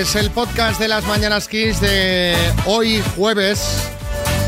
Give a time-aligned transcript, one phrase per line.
[0.00, 2.34] Pues el podcast de las Mañanas Kiss de
[2.64, 3.86] hoy jueves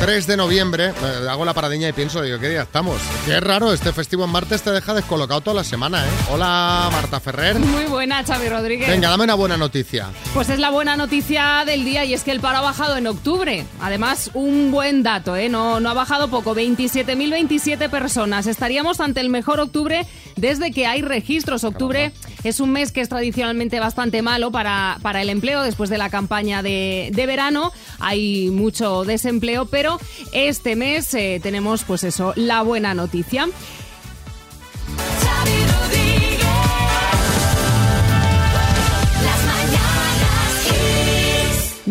[0.00, 0.92] 3 de noviembre,
[1.28, 3.00] hago la paradilla y pienso, digo, ¿qué día estamos?
[3.26, 6.08] Qué raro, este festivo en martes te deja descolocado toda la semana, ¿eh?
[6.30, 7.58] Hola, Marta Ferrer.
[7.58, 8.88] Muy buena, Xavi Rodríguez.
[8.88, 10.08] Venga, dame una buena noticia.
[10.34, 13.06] Pues es la buena noticia del día y es que el paro ha bajado en
[13.06, 13.64] octubre.
[13.80, 15.48] Además, un buen dato, ¿eh?
[15.48, 18.46] No, no ha bajado poco, 27.027 personas.
[18.46, 21.62] Estaríamos ante el mejor octubre desde que hay registros.
[21.62, 22.12] Octubre
[22.44, 26.10] es un mes que es tradicionalmente bastante malo para, para el empleo después de la
[26.10, 27.72] campaña de, de verano.
[27.98, 29.98] Hay mucho desempleo, pero
[30.32, 33.48] este mes eh, tenemos, pues eso, la buena noticia.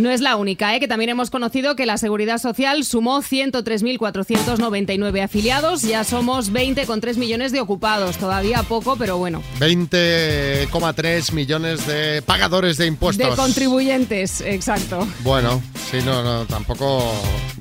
[0.02, 0.80] No es la única, ¿eh?
[0.80, 7.52] que también hemos conocido que la Seguridad Social sumó 103.499 afiliados, ya somos 20,3 millones
[7.52, 9.44] de ocupados, todavía poco, pero bueno.
[9.60, 13.30] 20,3 millones de pagadores de impuestos.
[13.30, 15.08] De contribuyentes, exacto.
[15.20, 17.04] Bueno, sí, no, no, tampoco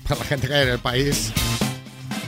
[0.08, 1.34] para la gente que hay en el país.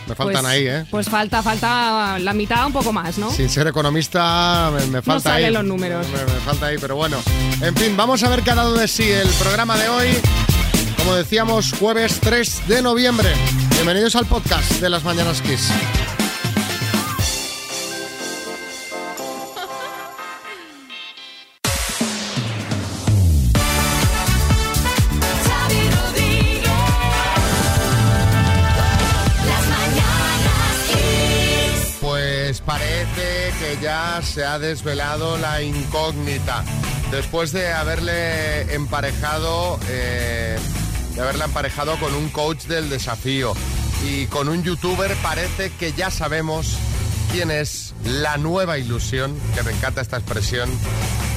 [0.09, 0.85] Me faltan Pues- ahí, ¿eh?
[0.91, 3.31] Pues falta, falta la mitad, un poco más, ¿no?
[3.31, 5.51] Sin ser economista, me, me falta ahí.
[5.51, 6.07] los números.
[6.09, 7.19] Me, me falta ahí, pero bueno.
[7.61, 10.09] En fin, vamos a ver qué ha dado de sí el programa de hoy.
[10.97, 13.33] Como decíamos, jueves 3 de noviembre.
[13.71, 15.71] Bienvenidos al podcast de las Mañanas Kiss.
[34.33, 36.65] Se ha desvelado la incógnita.
[37.11, 40.59] Después de haberle emparejado, eh,
[41.15, 43.53] de haberla emparejado con un coach del desafío
[44.09, 46.79] y con un youtuber, parece que ya sabemos
[47.31, 50.71] quién es la nueva ilusión, que me encanta esta expresión,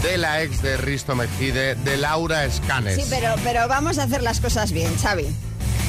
[0.01, 2.95] de la ex de Risto Mejide, de Laura Escanes.
[2.95, 5.27] Sí, pero, pero vamos a hacer las cosas bien, Xavi.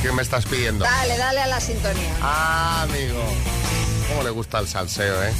[0.03, 0.85] ¿Qué me estás pidiendo?
[0.85, 2.15] Dale, dale a la sintonía.
[2.21, 3.23] Ah, amigo.
[4.09, 5.33] ¿Cómo le gusta el salseo, eh?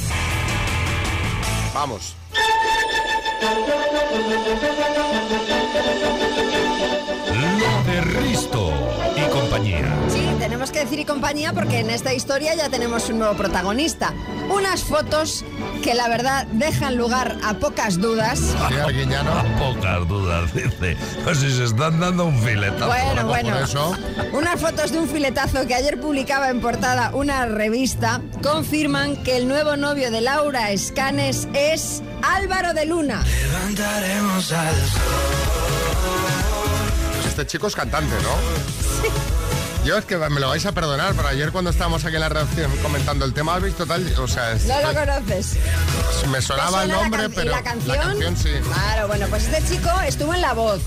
[1.79, 2.15] Vamos.
[7.59, 8.66] Lo de Risto
[9.57, 9.95] compañía.
[10.09, 14.13] Sí, tenemos que decir y compañía porque en esta historia ya tenemos un nuevo protagonista.
[14.49, 15.43] Unas fotos
[15.83, 18.39] que la verdad dejan lugar a pocas dudas.
[18.39, 18.55] Sí.
[18.57, 20.97] A pocas dudas, dice.
[21.23, 22.87] Pues si se están dando un filetazo.
[22.87, 23.53] Bueno, Pues bueno.
[23.53, 23.97] Por eso,
[24.33, 29.47] Unas fotos de un filetazo que ayer publicaba en portada una revista confirman que el
[29.47, 33.23] nuevo novio de Laura Escanes es Álvaro de Luna.
[37.27, 39.36] este chico es cantante, ¿no?
[39.87, 42.27] Yo es que me lo vais a perdonar, pero ayer cuando estábamos aquí en la
[42.27, 44.05] redacción comentando el tema, ¿habéis total?
[44.19, 45.53] O sea, ¿No lo conoces?
[46.29, 48.35] me ¿Te sonaba el la nombre, pero la canción?
[48.35, 48.49] sí.
[48.65, 50.81] Claro, bueno, pues este chico estuvo en La Voz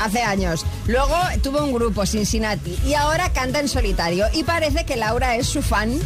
[0.00, 0.64] hace años.
[0.86, 4.24] Luego tuvo un grupo, Cincinnati, y ahora canta en solitario.
[4.32, 6.00] Y parece que Laura es su fan.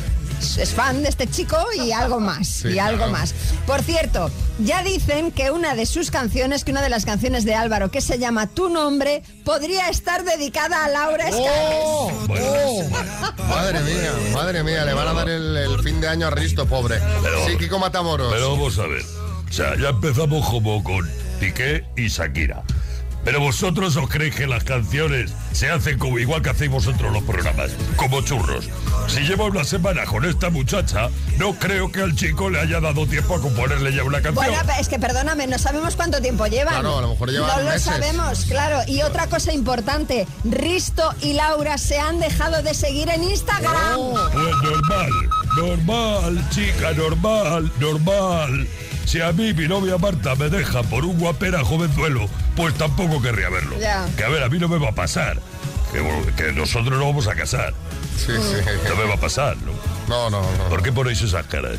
[0.58, 2.46] Es fan de este chico y algo más.
[2.46, 3.12] Sí, y algo claro.
[3.12, 3.34] más.
[3.66, 7.54] Por cierto, ya dicen que una de sus canciones, que una de las canciones de
[7.54, 11.78] Álvaro, que se llama Tu nombre, podría estar dedicada a Laura Escanes.
[11.82, 12.10] ¡Oh!
[12.28, 12.84] ¡Oh!
[13.48, 16.66] Madre mía, madre mía, le van a dar el, el fin de año a Risto,
[16.66, 17.00] pobre.
[17.22, 18.32] Pero- sí, Kiko Matamoros.
[18.32, 19.02] Pero vamos a ver.
[19.48, 21.08] O sea, ya empezamos como con
[21.38, 22.62] Piqué y Shakira.
[23.24, 27.22] Pero vosotros os creéis que las canciones se hacen como igual que hacéis vosotros los
[27.22, 28.68] programas, como churros.
[29.06, 33.06] Si lleva una semana con esta muchacha, no creo que al chico le haya dado
[33.06, 34.34] tiempo a componerle ya una canción.
[34.34, 36.74] Bueno, es que perdóname, no sabemos cuánto tiempo llevan.
[36.74, 38.80] Claro, a lo mejor llevan No lo sabemos, claro.
[38.86, 43.98] Y otra cosa importante, Risto y Laura se han dejado de seguir en Instagram.
[43.98, 44.28] Oh.
[44.32, 45.10] Pues normal,
[45.56, 48.68] normal, chica, normal, normal.
[49.04, 53.50] Si a mí mi novia Marta me deja por un guapera jovenzuelo, pues tampoco querría
[53.50, 53.78] verlo.
[53.78, 54.06] Ya.
[54.16, 55.38] Que a ver, a mí no me va a pasar.
[55.92, 57.74] Que, que nosotros no vamos a casar.
[58.16, 58.56] Sí, sí.
[58.88, 59.72] No me va a pasar, ¿no?
[60.08, 60.64] No, no, no.
[60.68, 61.78] ¿Por qué ponéis esas caras?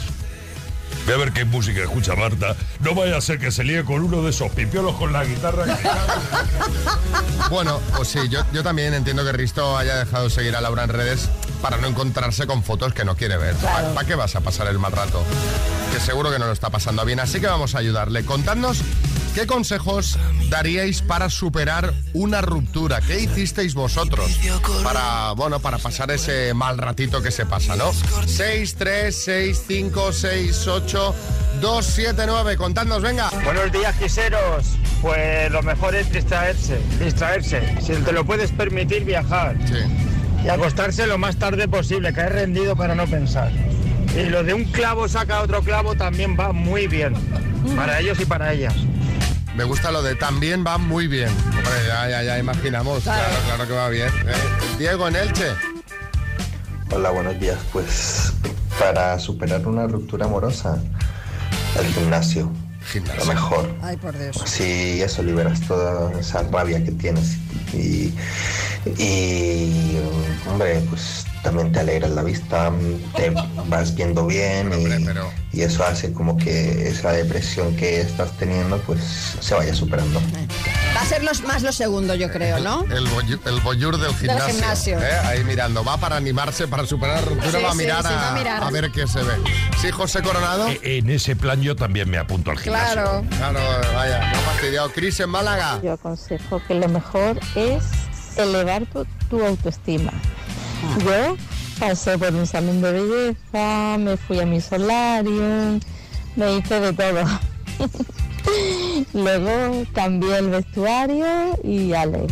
[1.06, 2.56] Voy a ver qué música escucha Marta.
[2.80, 5.66] No vaya a ser que se líe con uno de esos pipiolos con la guitarra.
[7.50, 10.84] Bueno, pues sí, yo, yo también entiendo que Risto haya dejado de seguir a Laura
[10.86, 11.30] en redes
[11.62, 13.54] para no encontrarse con fotos que no quiere ver.
[13.56, 15.24] ¿Para qué vas a pasar el mal rato?
[15.94, 18.26] Que seguro que no lo está pasando bien, así que vamos a ayudarle.
[18.26, 18.82] Contadnos
[19.36, 20.18] qué consejos
[20.50, 23.00] daríais para superar una ruptura.
[23.00, 24.40] ¿Qué hicisteis vosotros
[24.84, 27.92] para, bueno, para pasar ese mal ratito que se pasa, ¿no?
[28.26, 31.16] 6, 3, 6, 5, 6, 8,
[31.62, 32.58] 2, 7, 9.
[32.58, 33.30] Contadnos, venga.
[33.44, 34.66] Buenos días, quiseros.
[35.00, 37.78] Pues lo mejor es distraerse, distraerse.
[37.82, 39.60] Si te lo puedes permitir, viajar.
[39.68, 39.76] Sí.
[40.44, 43.52] Y acostarse lo más tarde posible, caer rendido para no pensar.
[44.16, 47.14] Y lo de un clavo saca otro clavo también va muy bien.
[47.76, 48.74] Para ellos y para ellas.
[49.56, 51.30] Me gusta lo de también va muy bien.
[51.30, 53.04] Hombre, ya, ya, ya imaginamos.
[53.04, 53.68] Claro, Claro.
[53.68, 54.08] que va bien.
[54.08, 54.34] Eh,
[54.80, 55.48] Diego en Elche.
[56.92, 57.58] Hola, buenos días.
[57.72, 58.34] Pues
[58.80, 60.78] para superar una ruptura amorosa,
[61.80, 63.26] el gimnasio, lo Gimnasio.
[63.26, 63.76] mejor.
[63.82, 64.42] Ay, por Dios.
[64.46, 67.38] Si eso liberas toda esa rabia que tienes
[67.74, 68.14] y,
[68.98, 69.98] y
[70.50, 72.72] hombre, pues también te alegras la vista,
[73.16, 73.32] te
[73.68, 78.32] vas viendo bien Hombre, y, pero- y eso hace como que esa depresión que estás
[78.38, 79.00] teniendo pues
[79.40, 80.20] se vaya superando.
[80.96, 82.84] Va a ser los, más lo segundo, yo creo, ¿no?
[82.86, 83.06] El,
[83.46, 84.48] el boyur del gimnasio.
[84.54, 85.00] gimnasio.
[85.00, 85.12] ¿eh?
[85.26, 85.84] Ahí mirando.
[85.84, 88.30] Va para animarse, para superar la ruptura, Sí, va, a sí, mirar sí, a, va
[88.30, 88.64] a mirar.
[88.64, 89.34] a ver qué se ve.
[89.82, 90.70] Sí, José Coronado.
[90.70, 92.94] E- En ese plan yo también me apunto al gimnasio.
[92.94, 93.26] Claro.
[93.38, 93.60] Claro,
[93.94, 94.92] vaya, no fastidiado.
[94.92, 95.80] Cris en Málaga.
[95.84, 97.84] Yo aconsejo que lo mejor es
[98.38, 100.12] elevar tu, tu autoestima.
[101.06, 101.38] Yo
[101.80, 105.80] pasé por un salón de belleza, me fui a mi solarium,
[106.36, 107.24] me hice de todo.
[109.14, 112.28] Luego cambié el vestuario y ale,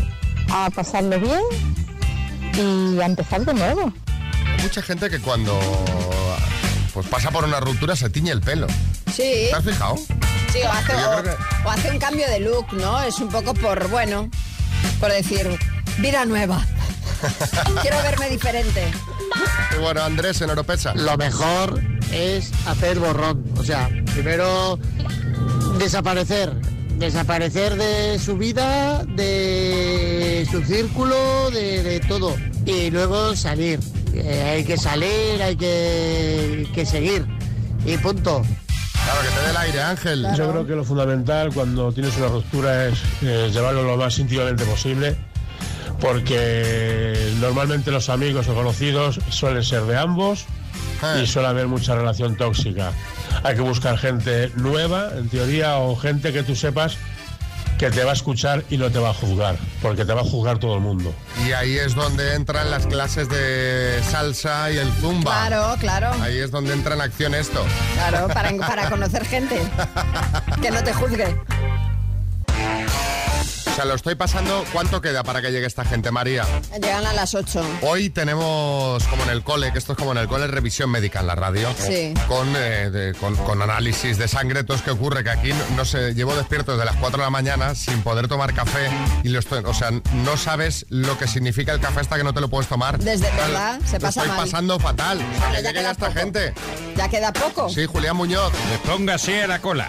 [0.52, 1.42] a pasarlo bien
[2.56, 3.94] y a empezar de nuevo.
[4.58, 5.58] Hay mucha gente que cuando
[6.94, 8.68] pues pasa por una ruptura se tiñe el pelo.
[9.14, 9.96] Sí, ¿Te has fijado?
[9.98, 10.88] sí, o hace,
[11.24, 13.02] que- o hace un cambio de look, ¿no?
[13.02, 14.30] Es un poco por, bueno,
[15.00, 15.58] por decir,
[16.00, 16.66] vida nueva.
[17.82, 18.92] Quiero verme diferente.
[19.76, 20.94] Y bueno, Andrés en Oropesa.
[20.96, 21.82] lo mejor
[22.12, 23.44] es hacer borrón.
[23.58, 24.78] O sea, primero
[25.78, 26.54] desaparecer.
[26.98, 32.36] Desaparecer de su vida, de su círculo, de, de todo.
[32.66, 33.80] Y luego salir.
[34.14, 37.26] Eh, hay que salir, hay que, que seguir.
[37.86, 38.44] Y punto.
[39.04, 40.28] Claro, que te dé el aire, Ángel.
[40.38, 44.64] Yo creo que lo fundamental cuando tienes una ruptura es eh, llevarlo lo más íntimamente
[44.66, 45.18] posible,
[46.02, 50.46] porque normalmente los amigos o conocidos suelen ser de ambos
[51.04, 51.22] Eh.
[51.24, 52.92] y suele haber mucha relación tóxica.
[53.44, 56.98] Hay que buscar gente nueva, en teoría, o gente que tú sepas
[57.80, 60.24] que te va a escuchar y no te va a juzgar, porque te va a
[60.24, 61.12] juzgar todo el mundo.
[61.48, 65.48] Y ahí es donde entran las clases de salsa y el zumba.
[65.48, 67.66] Claro, claro, Ahí es donde entra en acción esto.
[67.96, 69.60] claro, para, para conocer gente.
[70.62, 71.36] Que no te juzgue.
[73.72, 74.66] O sea, lo estoy pasando.
[74.74, 76.46] ¿Cuánto queda para que llegue esta gente, María?
[76.82, 77.64] Llegan a las 8.
[77.84, 81.22] Hoy tenemos, como en el cole, que esto es como en el cole, revisión médica
[81.22, 81.74] en la radio.
[81.78, 82.14] Sí.
[82.28, 85.76] Con, eh, de- con, con análisis de sangre, todo es que ocurre, que aquí no,
[85.78, 88.90] no sé, llevo despierto desde las 4 de la mañana sin poder tomar café
[89.24, 92.34] y lo estoy, o sea, no sabes lo que significa el café hasta que no
[92.34, 93.00] te lo puedes tomar.
[93.00, 93.80] Desde- ¿verdad?
[93.86, 94.38] Se lo pasa estoy mal.
[94.46, 95.20] pasando fatal.
[95.20, 96.20] O sea, que ya llegue queda esta poco.
[96.20, 96.54] gente.
[96.98, 97.70] Ya queda poco.
[97.70, 98.52] Sí, Julián Muñoz.
[98.86, 99.88] Póngase a la cola.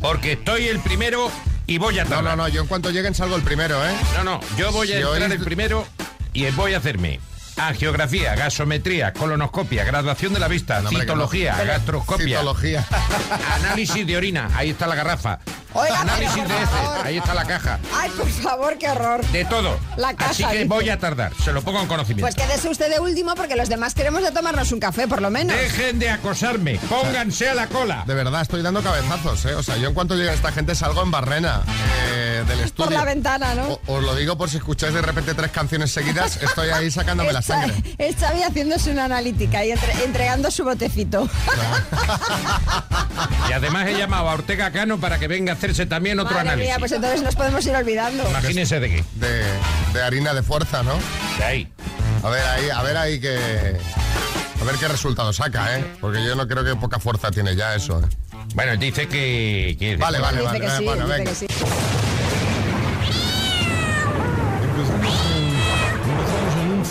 [0.00, 1.30] Porque estoy el primero
[1.68, 2.36] y voy a No, tardar.
[2.36, 3.94] no, no, yo en cuanto lleguen salgo el primero, ¿eh?
[4.16, 5.86] No, no, yo voy a Si entrar el primero
[6.32, 7.20] y voy a hacerme
[7.58, 12.86] angiografía, gasometría, colonoscopia, graduación de la vista, No, citología, gastroscopia, Citología.
[13.54, 15.38] análisis de orina, ahí está la garrafa,
[15.74, 19.24] Oiga, análisis pero, de heces, ahí está la caja, Ay, por favor, qué horror.
[19.26, 19.78] de todo.
[19.96, 20.64] La caja, Así que dice.
[20.66, 22.22] voy a tardar, se lo pongo en conocimiento.
[22.22, 25.30] Pues quédese usted de último porque los demás queremos de tomarnos un café, por lo
[25.30, 25.54] menos.
[25.56, 28.04] Dejen de acosarme, pónganse a la cola.
[28.06, 29.54] De verdad, estoy dando cabezazos, ¿eh?
[29.54, 31.62] O sea, yo en cuanto llegue esta gente salgo en barrena
[32.12, 32.86] eh, del estudio.
[32.86, 33.64] Por la ventana, ¿no?
[33.86, 37.32] O- os lo digo por si escucháis de repente tres canciones seguidas, estoy ahí sacándome
[37.34, 37.94] la Es Xa- sangre.
[37.98, 41.28] Es Xavi haciéndose una analítica y entre- entregando su botecito.
[43.48, 46.50] Y además he llamado a Ortega Cano para que venga a hacerse también otro Madre
[46.50, 46.68] análisis.
[46.70, 48.28] mía, pues entonces nos podemos ir olvidando.
[48.28, 49.04] Imagínese de qué.
[49.14, 49.44] De,
[49.94, 50.92] de harina de fuerza, ¿no?
[51.38, 51.72] De ahí.
[52.22, 53.36] A ver ahí, a ver ahí que.
[54.60, 55.84] A ver qué resultado saca, ¿eh?
[56.00, 58.06] Porque yo no creo que poca fuerza tiene ya eso, ¿eh?
[58.54, 59.76] Bueno, dice que...
[59.78, 60.60] que- Vale, vale, Dice vale.
[60.60, 62.07] que eh, sí, bueno, dice venga.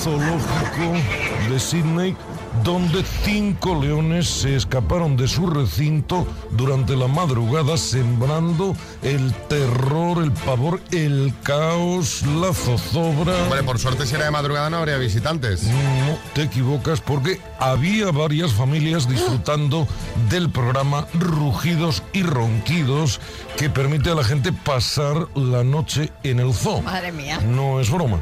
[0.07, 2.15] Zoológico de Sydney
[2.63, 10.31] donde cinco leones se escaparon de su recinto durante la madrugada sembrando el terror, el
[10.31, 13.43] pavor, el caos, la zozobra.
[13.43, 15.63] Hombre, por suerte si era de madrugada no habría visitantes.
[15.63, 19.87] No te equivocas porque había varias familias disfrutando
[20.29, 23.19] del programa Rugidos y Ronquidos
[23.57, 26.81] que permite a la gente pasar la noche en el zoo.
[26.81, 27.39] Madre mía.
[27.45, 28.19] No es broma.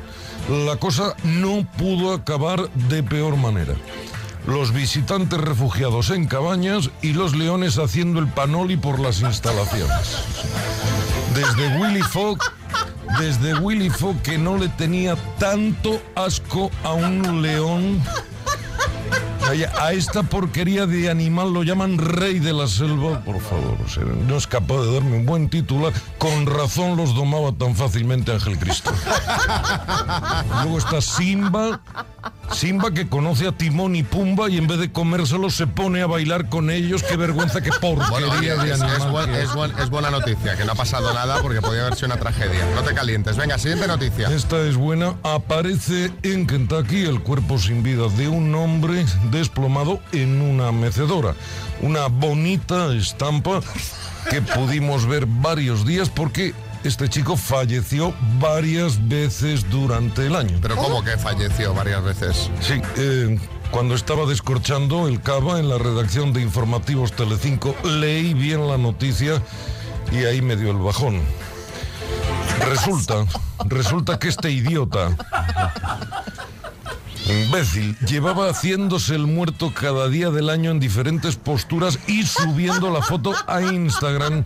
[0.49, 3.73] La cosa no pudo acabar de peor manera.
[4.45, 10.19] Los visitantes refugiados en cabañas y los leones haciendo el panoli por las instalaciones.
[11.33, 12.37] Desde Willy Fogg,
[13.19, 18.03] desde Willy Fogg que no le tenía tanto asco a un león.
[19.79, 23.77] A esta porquería de animal lo llaman rey de la selva, por favor.
[24.27, 25.93] no es capaz de darme un buen titular.
[26.17, 28.91] Con razón los domaba tan fácilmente Ángel Cristo.
[30.63, 31.79] Luego está Simba,
[32.51, 36.07] Simba que conoce a Timón y Pumba y en vez de comérselo se pone a
[36.07, 37.03] bailar con ellos.
[37.03, 40.11] Qué vergüenza, qué porquería Bueno, de es, animal es buen- que es buen- es buena
[40.11, 42.65] noticia, que no ha pasado nada porque podía haber sido una tragedia.
[42.75, 43.35] No te calientes.
[43.35, 44.29] Venga, siguiente noticia.
[44.29, 45.15] Esta es buena.
[45.23, 51.35] Aparece en Kentucky el cuerpo sin vida de un hombre desplomado en una mecedora.
[51.81, 53.59] Una bonita estampa
[54.29, 56.53] que pudimos ver varios días porque
[56.85, 60.57] este chico falleció varias veces durante el año.
[60.61, 62.49] Pero ¿cómo que falleció varias veces?
[62.61, 63.39] Sí, eh,
[63.71, 69.41] cuando estaba descorchando el cava en la redacción de Informativos Telecinco, leí bien la noticia
[70.11, 71.21] y ahí me dio el bajón.
[72.69, 73.25] Resulta,
[73.65, 75.09] resulta que este idiota,
[77.33, 83.01] imbécil, llevaba haciéndose el muerto cada día del año en diferentes posturas y subiendo la
[83.01, 84.45] foto a Instagram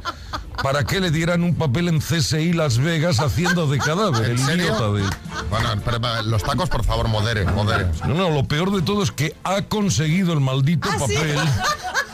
[0.63, 4.39] para que le dieran un papel en CSI Las Vegas haciendo de cadáver, ¿En el
[4.39, 4.65] serio?
[4.65, 5.03] idiota de...
[5.49, 7.87] Bueno, pero, pero, los tacos, por favor, modere, modere.
[8.07, 11.15] No, no, lo peor de todo es que ha conseguido el maldito ¿Ah, sí?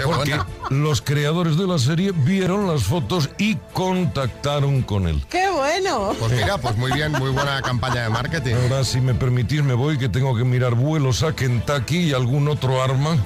[0.00, 0.46] Qué Porque buena.
[0.70, 5.22] los creadores de la serie vieron las fotos y contactaron con él.
[5.28, 6.14] ¡Qué bueno!
[6.18, 8.54] Pues mira, pues muy bien, muy buena campaña de marketing.
[8.62, 12.48] Ahora, si me permitís, me voy, que tengo que mirar vuelos a Kentucky y algún
[12.48, 13.16] otro arma.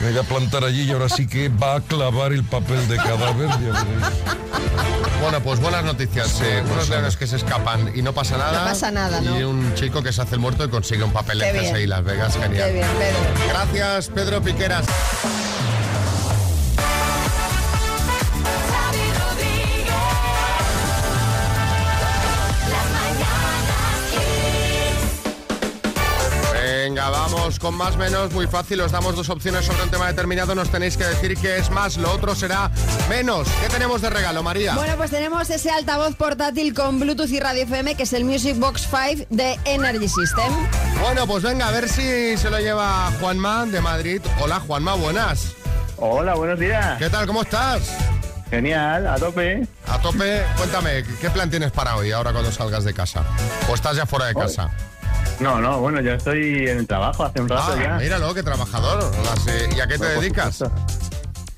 [0.00, 2.96] Me voy a plantar allí y ahora sí que va a clavar el papel de
[2.96, 3.48] cadáver.
[5.20, 6.40] Bueno, pues buenas noticias.
[6.40, 8.60] eh, unos leones que se escapan y no pasa nada.
[8.60, 9.38] No pasa nada, ¿no?
[9.38, 12.04] Y un chico que se hace el muerto y consigue un papel Qué en Las
[12.04, 12.34] Vegas.
[12.38, 12.66] Genial.
[12.68, 13.48] Qué bien, Pedro.
[13.48, 14.86] Gracias, Pedro Piqueras.
[27.48, 30.68] Vamos con más menos, muy fácil, os damos dos opciones sobre un tema determinado, nos
[30.68, 32.70] tenéis que decir qué es más, lo otro será
[33.08, 33.48] menos.
[33.62, 34.74] ¿Qué tenemos de regalo, María?
[34.74, 38.58] Bueno, pues tenemos ese altavoz portátil con Bluetooth y radio FM que es el Music
[38.58, 40.52] Box 5 de Energy System.
[41.00, 44.20] Bueno, pues venga, a ver si se lo lleva Juanma de Madrid.
[44.40, 45.54] Hola, Juanma, buenas.
[45.96, 46.98] Hola, buenos días.
[46.98, 47.96] ¿Qué tal, cómo estás?
[48.50, 49.66] Genial, a tope.
[49.86, 53.24] A tope, cuéntame, ¿qué plan tienes para hoy, ahora cuando salgas de casa?
[53.70, 54.70] ¿O estás ya fuera de casa?
[55.40, 57.94] No, no, bueno, yo estoy en el trabajo hace un rato Ah, ya.
[57.96, 59.12] míralo, qué trabajador.
[59.24, 60.64] Las, eh, ¿Y a qué te Bueno, por dedicas?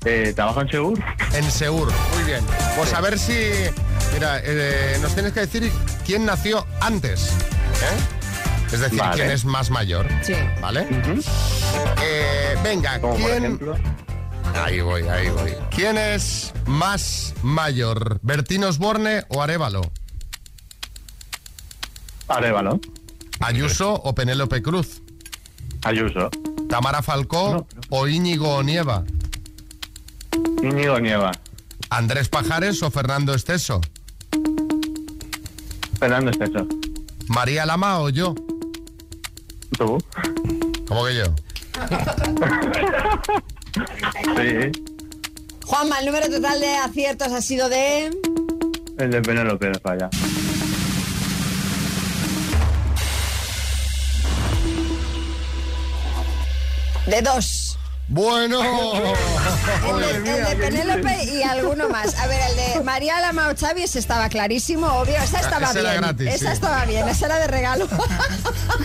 [0.05, 0.99] Eh, trabajo en Segur.
[1.33, 2.43] En Seur, muy bien.
[2.75, 3.37] Pues a ver si.
[4.13, 5.71] Mira, eh, nos tienes que decir
[6.05, 7.29] quién nació antes.
[7.29, 8.71] ¿eh?
[8.71, 9.15] Es decir, Vale.
[9.15, 10.07] quién es más mayor.
[10.21, 10.33] Sí.
[10.61, 10.87] ¿Vale?
[12.01, 13.37] Eh, venga, Como por ¿quién.
[13.43, 13.75] ejemplo.
[14.63, 15.53] Ahí voy, ahí voy.
[15.69, 18.19] ¿Quién es más mayor?
[18.21, 19.81] ¿Bertín Osborne o Arevalo?
[22.27, 22.79] Arevalo.
[23.41, 25.01] ¿Ayuso o Penélope Cruz?
[25.83, 26.29] Ayuso.
[26.69, 27.67] ¿Tamara Falcó No.
[27.89, 29.03] o Íñigo Onieva?
[30.63, 31.31] Íñigo Nieva.
[31.89, 33.81] ¿Andrés Pajares o Fernando Esteso?
[35.99, 36.67] Fernando Esteso.
[37.27, 38.35] ¿María Lama o yo?
[39.77, 39.97] ¿Tú?
[40.87, 41.23] ¿Cómo que yo?
[44.35, 44.71] Sí.
[45.65, 48.11] Juanma, el número total de aciertos ha sido de...
[48.97, 50.09] El de Penélope falla.
[57.05, 57.77] De dos.
[58.07, 58.61] Bueno.
[58.61, 62.13] El de, el de Penélope y alguno más.
[62.19, 65.15] A ver, el de María Lama o Xavi, ese estaba clarísimo, obvio.
[65.15, 66.01] Esa estaba ese era bien.
[66.01, 66.53] gratis, esa sí.
[66.53, 67.87] estaba bien, esa era de regalo.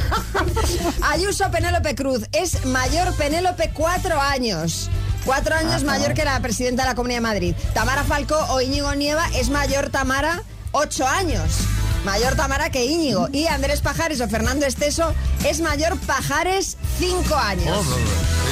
[1.11, 2.23] Ayuso Penélope Cruz.
[2.33, 4.89] Es mayor Penélope cuatro años.
[5.25, 7.57] Cuatro años mayor que la presidenta de la Comunidad de Madrid.
[7.75, 11.43] Tamara Falcó o Íñigo Nieva es mayor Tamara ocho años.
[12.07, 13.29] Mayor Tamara que Íñigo.
[13.33, 15.13] Y Andrés Pajares o Fernando Esteso
[15.45, 17.85] es mayor Pajares cinco años.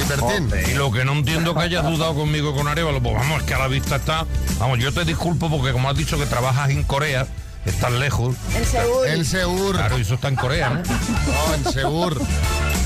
[0.03, 0.51] ¿Y Bertín?
[0.73, 3.55] Y lo que no entiendo que hayas dudado conmigo con Arevalo, pues vamos, es que
[3.55, 4.27] a la vista está.
[4.59, 7.29] Vamos, yo te disculpo porque como has dicho que trabajas en Corea,
[7.65, 8.35] estás lejos.
[8.57, 9.07] En Seúl.
[9.07, 9.77] En Seur.
[9.77, 10.83] Claro, y eso está en Corea, ¿no?
[10.83, 12.21] No, en Seur.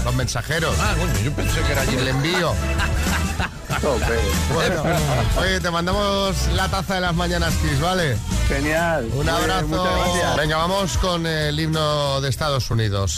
[0.08, 0.74] Los mensajeros.
[0.80, 1.94] Ah, coño, yo pensé que era allí.
[1.94, 2.54] El envío.
[4.52, 4.82] Bueno,
[5.38, 8.18] oye, te mandamos la taza de las mañanas Kiss, ¿vale?
[8.48, 9.04] Genial.
[9.04, 9.66] Un Muy bien, abrazo.
[9.68, 10.36] Muchas gracias.
[10.36, 13.16] Venga, vamos con el himno de Estados Unidos.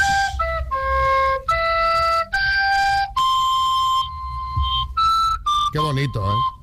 [5.73, 6.60] Qué bonito, ¿eh?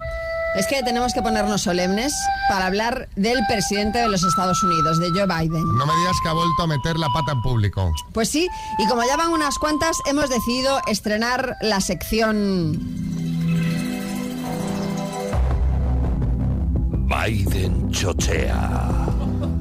[0.57, 2.11] Es que tenemos que ponernos solemnes
[2.49, 5.63] para hablar del presidente de los Estados Unidos, de Joe Biden.
[5.77, 7.93] No me digas que ha vuelto a meter la pata en público.
[8.11, 8.49] Pues sí,
[8.79, 12.79] y como ya van unas cuantas, hemos decidido estrenar la sección...
[17.07, 19.06] Biden chochea.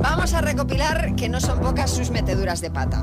[0.08, 3.02] Vamos a recopilar que no son pocas sus meteduras de pata.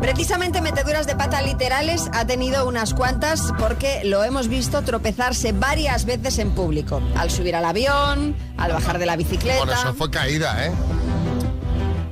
[0.00, 6.06] Precisamente meteduras de pata literales ha tenido unas cuantas porque lo hemos visto tropezarse varias
[6.06, 7.00] veces en público.
[7.16, 9.58] Al subir al avión, al bajar de la bicicleta.
[9.58, 10.72] Bueno, eso fue caída, ¿eh?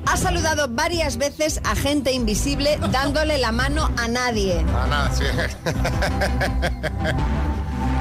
[0.07, 4.63] Ha saludado varias veces a gente invisible dándole la mano a nadie.
[4.63, 5.25] Nada, sí.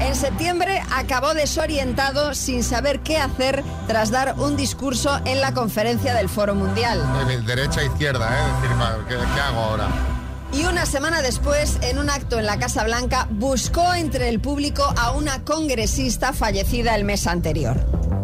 [0.00, 6.14] En septiembre acabó desorientado sin saber qué hacer tras dar un discurso en la conferencia
[6.14, 7.00] del Foro Mundial.
[7.26, 8.50] De Derecha a izquierda, ¿eh?
[8.56, 8.76] Es decir,
[9.08, 9.88] ¿qué, qué hago ahora?
[10.52, 14.82] Y una semana después, en un acto en la Casa Blanca, buscó entre el público
[14.96, 17.76] a una congresista fallecida el mes anterior.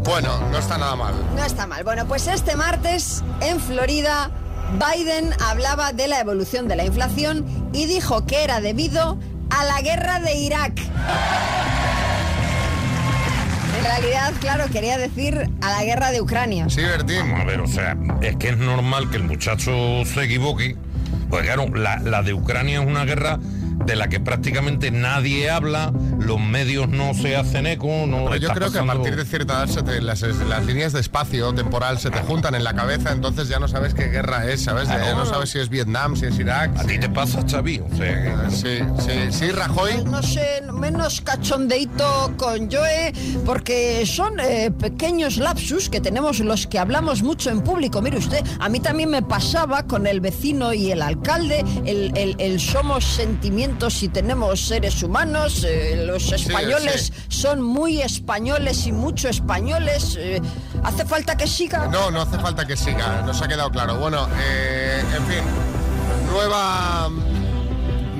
[0.05, 1.15] Bueno, no está nada mal.
[1.37, 1.85] No está mal.
[1.85, 4.31] Bueno, pues este martes, en Florida,
[4.75, 9.19] Biden hablaba de la evolución de la inflación y dijo que era debido
[9.51, 10.81] a la guerra de Irak.
[13.79, 16.67] En realidad, claro, quería decir a la guerra de Ucrania.
[16.69, 17.19] Sí, Bertín.
[17.31, 20.77] Vamos a ver, o sea, es que es normal que el muchacho se equivoque.
[21.29, 23.39] Porque claro, la, la de Ucrania es una guerra
[23.85, 28.49] de la que prácticamente nadie habla, los medios no se hacen eco, no Pero yo
[28.51, 31.99] creo que a partir de cierta edad se te- las, las líneas de espacio temporal
[31.99, 34.87] se te juntan en la cabeza, entonces ya no sabes qué guerra es, ¿sabes?
[34.89, 35.05] Claro.
[35.05, 36.71] Ya no sabes si es Vietnam, si es Irak.
[36.79, 40.05] A ti te pasa, Xavi, o sea, Sí, sí, sí, Rajoy.
[40.05, 43.13] No sé, menos cachondeito con Joe,
[43.45, 48.01] porque son eh, pequeños lapsus que tenemos los que hablamos mucho en público.
[48.01, 52.37] Mire usted, a mí también me pasaba con el vecino y el alcalde, el, el-
[52.39, 59.29] el somos sentimientos y tenemos seres humanos, eh, los españoles son muy españoles y mucho
[59.29, 60.17] españoles.
[60.19, 60.41] eh,
[60.83, 61.87] ¿Hace falta que siga?
[61.87, 63.97] No, no hace falta que siga, nos ha quedado claro.
[63.97, 65.45] Bueno, eh, en fin,
[66.31, 67.09] nueva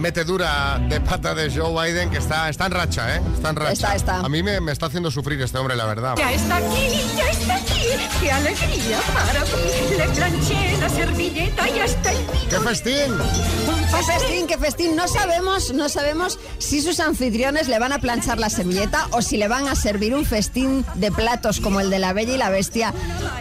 [0.05, 3.23] metedura de pata de Joe Biden que está, está en racha, ¿eh?
[3.35, 3.73] Está en racha.
[3.73, 4.19] Está, está.
[4.19, 6.15] A mí me, me está haciendo sufrir este hombre, la verdad.
[6.19, 7.81] Ya está aquí, ya está aquí.
[8.21, 9.97] ¡Qué alegría para mí!
[9.97, 12.19] Le planché la servilleta y hasta el
[12.51, 13.15] ¡Qué festín!
[13.91, 14.97] ¡Qué festín, qué festín!
[14.97, 19.39] No sabemos, no sabemos si sus anfitriones le van a planchar la servilleta o si
[19.39, 22.51] le van a servir un festín de platos como el de la Bella y la
[22.51, 22.93] Bestia.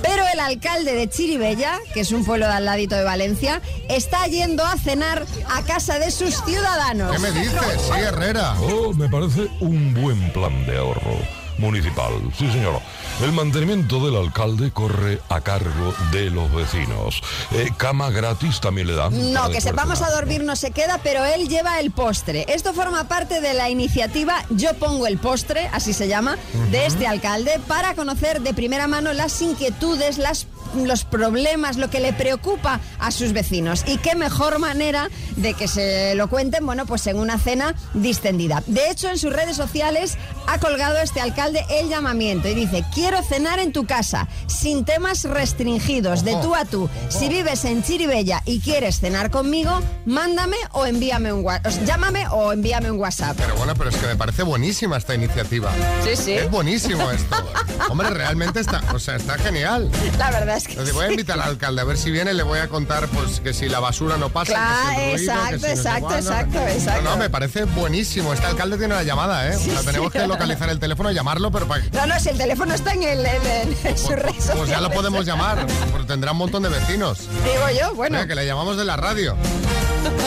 [0.01, 4.25] Pero el alcalde de Chiribella, que es un pueblo de al ladito de Valencia, está
[4.27, 7.12] yendo a cenar a casa de sus ciudadanos.
[7.12, 7.62] ¿Qué me dices?
[7.81, 8.55] Sí, Herrera.
[8.62, 11.18] Oh, me parece un buen plan de ahorro
[11.57, 12.13] municipal.
[12.37, 12.79] Sí, señor.
[13.22, 17.22] El mantenimiento del alcalde corre a cargo de los vecinos.
[17.51, 19.33] Eh, cama gratis también le dan.
[19.33, 22.46] No, que sepamos a dormir no se queda, pero él lleva el postre.
[22.50, 26.37] Esto forma parte de la iniciativa Yo pongo el postre, así se llama,
[26.72, 32.00] de este alcalde, para conocer de primera mano las inquietudes, las los problemas, lo que
[32.00, 33.83] le preocupa a sus vecinos.
[33.88, 38.64] Y qué mejor manera de que se lo cuenten, bueno, pues en una cena distendida.
[38.68, 43.22] De hecho, en sus redes sociales ha colgado este alcalde el llamamiento y dice, quiero
[43.24, 46.90] cenar en tu casa, sin temas restringidos, de tú a tú.
[47.09, 51.86] Si vives en Chiribella y quieres cenar conmigo, mándame o envíame un WhatsApp.
[51.86, 53.38] Llámame o envíame un WhatsApp.
[53.38, 55.72] Pero bueno, pero es que me parece buenísima esta iniciativa.
[56.03, 56.33] Sí, sí.
[56.33, 57.36] Es buenísimo esto.
[57.90, 59.90] Hombre, realmente está, o sea, está genial.
[60.18, 62.44] La verdad es que Le voy a invitar al alcalde a ver si viene, le
[62.44, 65.34] voy a contar pues que si la basura no pasa, Claro, que si el ruido,
[65.34, 67.02] exacto, que si no exacto, exacto, exacto.
[67.04, 68.34] No, no, me parece buenísimo.
[68.34, 69.58] Este alcalde tiene una llamada, ¿eh?
[69.58, 70.20] Sí, O sea, tenemos sí.
[70.20, 73.04] que localizar el teléfono y llamarlo, pero para No, no, si el teléfono está en,
[73.04, 76.64] el, en, el- en sus redes pues ya lo podemos llamar, porque tendrá un montón
[76.64, 77.20] de vecinos.
[77.44, 78.26] Digo yo, bueno.
[78.28, 79.36] Que le llamamos de la radio.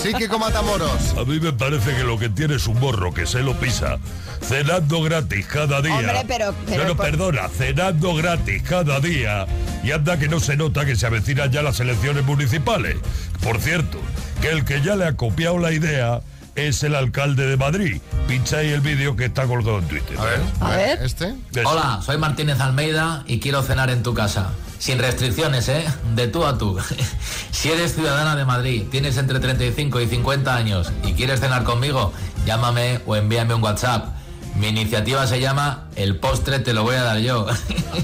[0.03, 1.15] Sí, Kiko Matamoros.
[1.19, 3.99] A mí me parece que lo que tiene es un morro que se lo pisa.
[4.43, 5.95] Cenando gratis cada día.
[5.97, 9.47] Hombre, pero- pero no, no, por- perdona, cenando gratis cada día.
[9.83, 12.97] Y anda que no se nota que se avecinan ya las elecciones municipales.
[13.43, 13.99] Por cierto,
[14.41, 16.21] que el que ya le ha copiado la idea
[16.55, 18.01] es el alcalde de Madrid.
[18.27, 20.19] Pincha ahí el vídeo que está colgado en Twitter.
[20.19, 21.03] A ver, A ver.
[21.03, 21.35] ¿Este?
[21.65, 24.53] Hola, soy Martínez Almeida y quiero cenar en tu casa.
[24.79, 25.85] Sin restricciones, ¿eh?
[26.15, 26.79] De tú a tú.
[27.53, 32.13] Si eres ciudadana de Madrid, tienes entre 35 y 50 años y quieres cenar conmigo,
[32.45, 34.16] llámame o envíame un WhatsApp.
[34.59, 37.47] Mi iniciativa se llama El postre te lo voy a dar yo.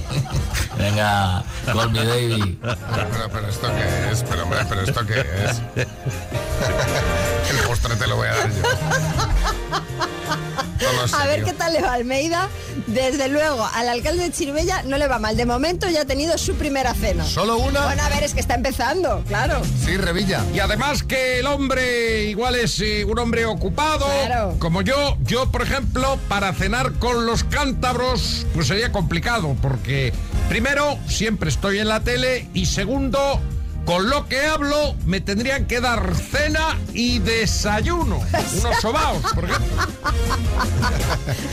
[0.79, 2.59] Venga, call me Davy.
[2.61, 5.87] Pero, pero esto qué es, pero hombre, pero esto qué es.
[7.83, 8.63] Postre te lo voy a dar yo.
[10.83, 12.49] No lo sé, A ver qué tal le va Almeida.
[12.89, 15.37] Desde luego, al alcalde de Chiribella no le va mal.
[15.37, 17.25] De momento ya ha tenido su primera cena.
[17.25, 17.85] ¿Solo una?
[17.85, 19.63] Bueno, a ver, es que está empezando, claro.
[19.85, 20.45] Sí, Revilla.
[20.53, 24.57] Y además que el hombre igual es eh, un hombre ocupado, Claro.
[24.59, 25.17] como yo.
[25.23, 30.13] Yo, por ejemplo, para cenar con los cántabros, pues sería complicado, porque
[30.49, 33.41] primero, siempre estoy en la tele y segundo,
[33.85, 38.21] con lo que hablo, me tendrían que dar cena y desayuno.
[38.61, 39.83] Unos sobaos, por ejemplo.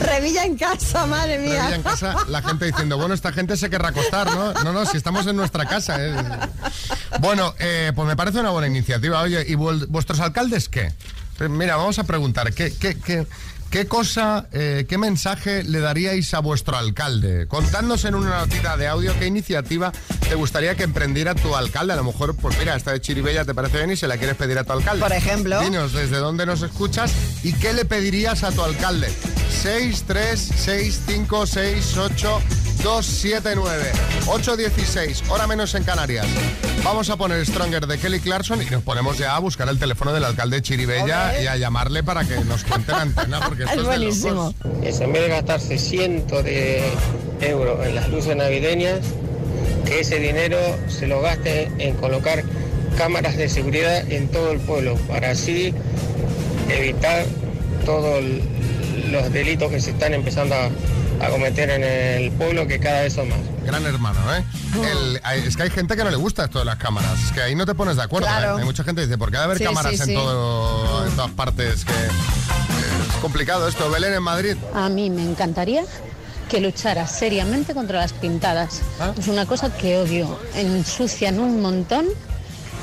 [0.00, 1.62] Revilla en casa, madre mía.
[1.62, 4.52] Revilla en casa, la gente diciendo, bueno, esta gente se querrá acostar, ¿no?
[4.64, 5.96] No, no, si estamos en nuestra casa.
[5.98, 6.14] ¿eh?
[7.20, 9.20] Bueno, eh, pues me parece una buena iniciativa.
[9.20, 10.92] Oye, ¿y vuestros alcaldes qué?
[11.48, 13.26] Mira, vamos a preguntar, ¿qué, qué, qué,
[13.70, 17.46] ¿Qué cosa, eh, qué mensaje le daríais a vuestro alcalde?
[17.46, 19.92] Contadnos en una notita de audio qué iniciativa
[20.28, 21.92] te gustaría que emprendiera tu alcalde.
[21.92, 24.34] A lo mejor, pues mira, esta de Chiribella te parece bien y se la quieres
[24.34, 25.00] pedir a tu alcalde.
[25.00, 25.60] Por ejemplo.
[25.60, 27.12] Dinos desde dónde nos escuchas
[27.44, 29.08] y qué le pedirías a tu alcalde.
[29.62, 32.42] 6, 3, 6, 5, 6, 8,
[32.82, 33.92] 2, 7, 9.
[34.26, 36.26] 8, 16, hora menos en Canarias.
[36.82, 40.12] Vamos a poner Stronger de Kelly Clarkson y nos ponemos ya a buscar el teléfono
[40.12, 43.92] del alcalde de Chiribella y a llamarle para que nos cuente la antena, porque esto
[43.92, 44.54] es, de locos.
[44.82, 46.82] Es en vez de gastarse cientos de
[47.40, 49.00] euros en las luces navideñas,
[49.84, 52.44] que ese dinero se lo gaste en colocar
[52.96, 55.74] cámaras de seguridad en todo el pueblo, para así
[56.68, 57.24] evitar
[57.84, 58.22] todos
[59.10, 60.70] los delitos que se están empezando a,
[61.20, 63.38] a cometer en el pueblo, que cada vez son más.
[63.64, 64.42] Gran hermano, ¿eh?
[64.90, 67.22] El- hay- es que hay gente que no le gusta esto de las cámaras.
[67.24, 68.26] Es que ahí no te pones de acuerdo.
[68.26, 68.56] Claro.
[68.56, 68.60] ¿eh?
[68.60, 70.14] Hay mucha gente que dice, ¿por qué ha de haber Sí, cámaras sí, en, sí.
[70.14, 71.84] todo, en todas partes?
[71.84, 73.90] Que es complicado esto.
[73.90, 74.56] Belén en Madrid.
[74.74, 75.84] A mí me encantaría
[76.48, 78.80] que luchara seriamente contra las pintadas.
[79.18, 80.38] Es una cosa que odio.
[80.54, 82.06] Ensucian un montón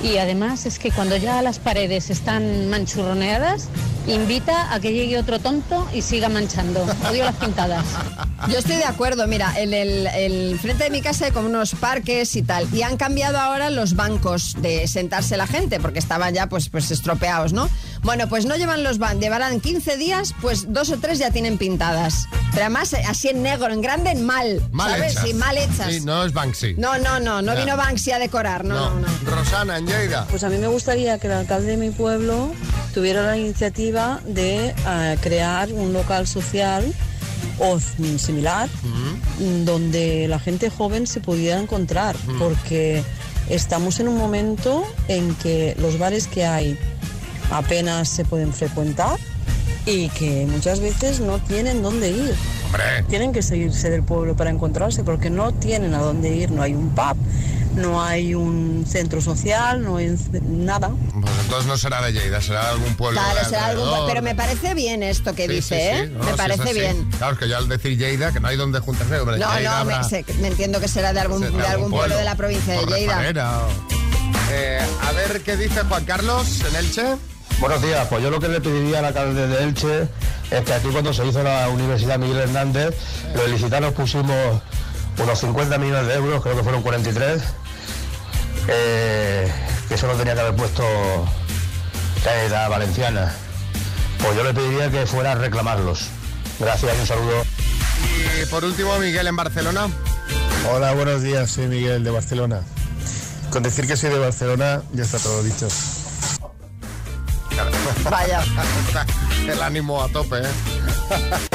[0.01, 3.67] y además es que cuando ya las paredes están manchurroneadas,
[4.07, 6.85] invita a que llegue otro tonto y siga manchando.
[7.09, 7.85] Odio las pintadas.
[8.49, 12.35] Yo estoy de acuerdo, mira, en el, frente de mi casa hay como unos parques
[12.35, 16.47] y tal, y han cambiado ahora los bancos de sentarse la gente, porque estaban ya
[16.47, 17.67] pues, pues estropeados, ¿no?
[18.03, 21.57] Bueno, pues no llevan los bancos, llevarán 15 días, pues dos o tres ya tienen
[21.57, 22.27] pintadas.
[22.57, 25.11] Pero además eh, así en negro, en grande, en mal, Mal ¿sabes?
[25.11, 25.23] hechas.
[25.27, 25.93] Sí, mal hechas.
[25.93, 26.73] Sí, no es Banksy.
[26.75, 27.59] No, no, no, no Ya.
[27.59, 29.07] vino Banksy a decorar, no, no, no.
[29.29, 30.25] Rosana en Lleida.
[30.31, 32.51] Pues a mí me gustaría que el alcalde de mi pueblo
[32.95, 36.91] tuviera la iniciativa de eh, crear un local social
[37.59, 38.67] o similar
[39.63, 43.03] donde la gente joven se pudiera encontrar, porque
[43.49, 46.75] estamos en un momento en que los bares que hay
[47.51, 49.19] apenas se pueden frecuentar
[49.87, 52.35] y que muchas veces no tienen dónde ir.
[53.09, 56.73] Tienen que seguirse del pueblo para encontrarse porque no tienen a dónde ir, no hay
[56.75, 57.15] un pub,
[57.75, 60.13] no hay un centro social, no hay
[60.49, 60.89] nada.
[60.89, 63.19] Pues entonces no será de Lleida, será de algún pueblo.
[63.21, 64.09] Claro, de será algún- alrededor.
[64.09, 66.03] pero me parece bien esto que Sí, dice, sí, sí.
[66.03, 66.09] ¿eh?
[66.17, 67.09] No, me parece bien.
[67.17, 69.83] Claro, es que yo al decir Lleida, que no hay donde juntarse, hombre, No, Lleida
[69.83, 72.35] no, me, sé- me entiendo que será de algún, de de algún pueblo de la
[72.35, 73.21] provincia de Lleida.
[74.51, 77.15] Eh, a ver qué dice Juan Carlos en Elche.
[77.59, 80.07] Buenos días, pues yo lo que le pediría al alcalde de Elche
[80.51, 82.95] es que aquí cuando se hizo la Universidad Miguel Hernández,
[83.35, 84.61] los licitanos pusimos
[85.17, 87.41] unos 50 millones de euros, creo que fueron 43,
[88.67, 89.51] eh,
[89.87, 90.83] que eso lo tenía que haber puesto
[92.49, 93.33] la valenciana.
[94.19, 96.09] Pues yo le pediría que fuera a reclamarlos.
[96.59, 97.43] Gracias y un saludo.
[98.41, 99.87] Y por último, Miguel en Barcelona.
[100.71, 102.61] Hola, buenos días, soy Miguel de Barcelona.
[103.49, 105.67] Con decir que soy de Barcelona ya está todo dicho.
[108.09, 108.43] Vaya.
[109.47, 111.47] El ánimo a tope, ¿eh?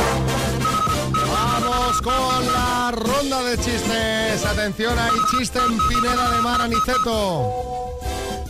[1.33, 4.45] Vamos con la ronda de chistes.
[4.45, 7.51] Atención, hay chiste en Pineda de Mar, Aniceto.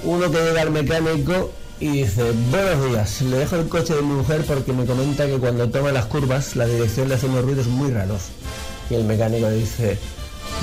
[0.04, 4.14] Uno que llega al mecánico y dice, buenos días, le dejo el coche de mi
[4.14, 7.66] mujer porque me comenta que cuando toma las curvas la dirección le hace unos ruidos
[7.66, 8.28] muy raros.
[8.90, 9.98] Y el mecánico dice,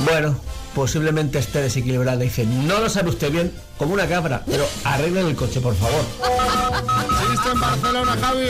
[0.06, 0.40] bueno,
[0.74, 2.24] posiblemente esté desequilibrada.
[2.24, 5.76] Y dice, no lo sabe usted bien, como una cabra, pero arreglen el coche, por
[5.76, 6.04] favor.
[7.52, 8.48] En Barcelona, Javi.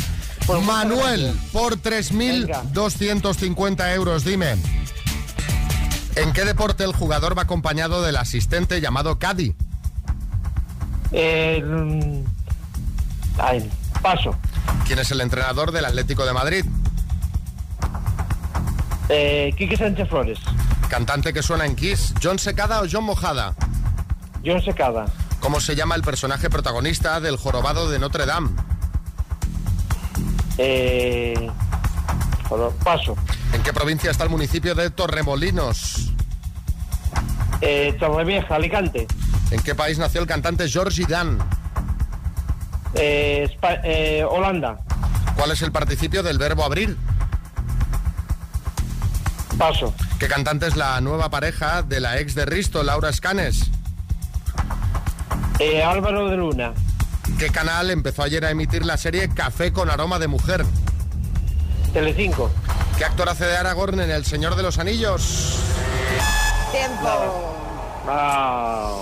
[0.46, 4.58] Pues Manuel, por 3.250 euros, dime.
[6.16, 9.56] ¿En qué deporte el jugador va acompañado del asistente llamado Caddy?
[11.12, 11.64] Eh,
[13.40, 13.68] ay,
[14.04, 14.36] paso.
[14.86, 16.64] ¿Quién es el entrenador del Atlético de Madrid?
[19.10, 20.40] Eh, Quique Sánchez Flores.
[20.90, 23.54] Cantante que suena en Kiss, ¿John Secada o John Mojada?
[24.46, 25.06] John Secada.
[25.40, 28.50] ¿Cómo se llama el personaje protagonista del jorobado de Notre Dame?
[30.58, 31.50] Eh,
[32.84, 33.16] paso.
[33.54, 36.12] ¿En qué provincia está el municipio de Torremolinos?
[37.62, 39.08] Eh, Torrevieja, Alicante.
[39.52, 41.40] ¿En qué país nació el cantante Georgie Dan?
[42.96, 43.50] Eh,
[43.84, 44.78] eh, Holanda.
[45.36, 46.98] ¿Cuál es el participio del verbo abrir?
[49.58, 49.94] Paso.
[50.20, 53.64] ¿Qué cantante es la nueva pareja de la ex de Risto, Laura Escanes?
[55.60, 56.74] Eh, Álvaro de Luna.
[57.40, 60.66] ¿Qué canal empezó ayer a emitir la serie Café con aroma de mujer?
[61.94, 62.52] Telecinco.
[62.98, 65.58] ¿Qué actor hace de Aragorn en El Señor de los Anillos?
[66.72, 67.56] Tiempo.
[68.08, 69.02] Ah.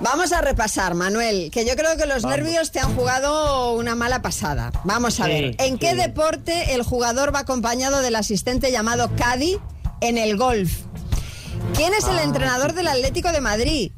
[0.00, 4.22] Vamos a repasar, Manuel, que yo creo que los nervios te han jugado una mala
[4.22, 4.72] pasada.
[4.84, 9.58] Vamos a Sí, ver, ¿en qué deporte el jugador va acompañado del asistente llamado Caddy
[10.00, 10.70] en el golf?
[11.74, 13.92] ¿Quién es el Ah, entrenador del Atlético de Madrid?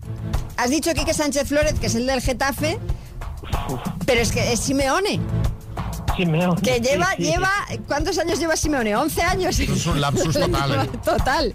[0.57, 2.79] Has dicho Quique Sánchez Flores, que es el del Getafe,
[4.07, 5.21] pero es que es Simeone.
[6.17, 6.61] Simeone.
[6.63, 7.31] Que lleva, sí, sí.
[7.31, 7.51] lleva,
[7.87, 8.97] ¿cuántos años lleva Simeone?
[8.97, 9.59] 11 años.
[9.59, 10.91] Es un lapsus total, ¿eh?
[11.05, 11.55] Total.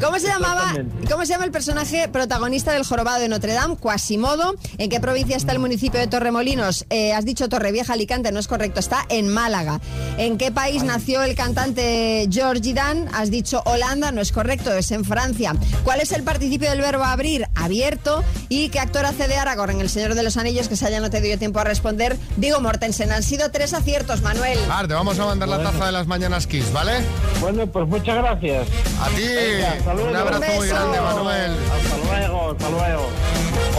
[0.00, 0.74] ¿Cómo se llamaba?
[1.10, 3.76] ¿Cómo se llama el personaje protagonista del jorobado de Notre Dame?
[3.76, 4.54] Quasimodo.
[4.78, 6.86] ¿En qué provincia está el municipio de Torremolinos?
[6.90, 9.80] Eh, has dicho Torrevieja, Alicante, no es correcto, está en Málaga.
[10.16, 13.08] ¿En qué país nació el cantante Georgie Dan?
[13.12, 15.54] Has dicho Holanda, no es correcto, es en Francia.
[15.84, 17.46] ¿Cuál es el participio del verbo abrir?
[17.54, 18.24] Abierto.
[18.48, 20.68] ¿Y qué actor hace de Aragorn en El Señor de los Anillos?
[20.68, 22.16] Que se haya no te dio tiempo a responder.
[22.36, 24.58] Digo Mortensen, han sido tres aciertos, Manuel.
[24.70, 27.00] Ah, te vamos a mandar la taza de las mañanas Kiss, ¿vale?
[27.40, 28.66] Bueno, pues muchas gracias.
[29.02, 29.22] A ti.
[29.26, 31.52] Venga, un abrazo Un muy grande, Manuel.
[31.52, 33.08] Hasta luego, hasta luego.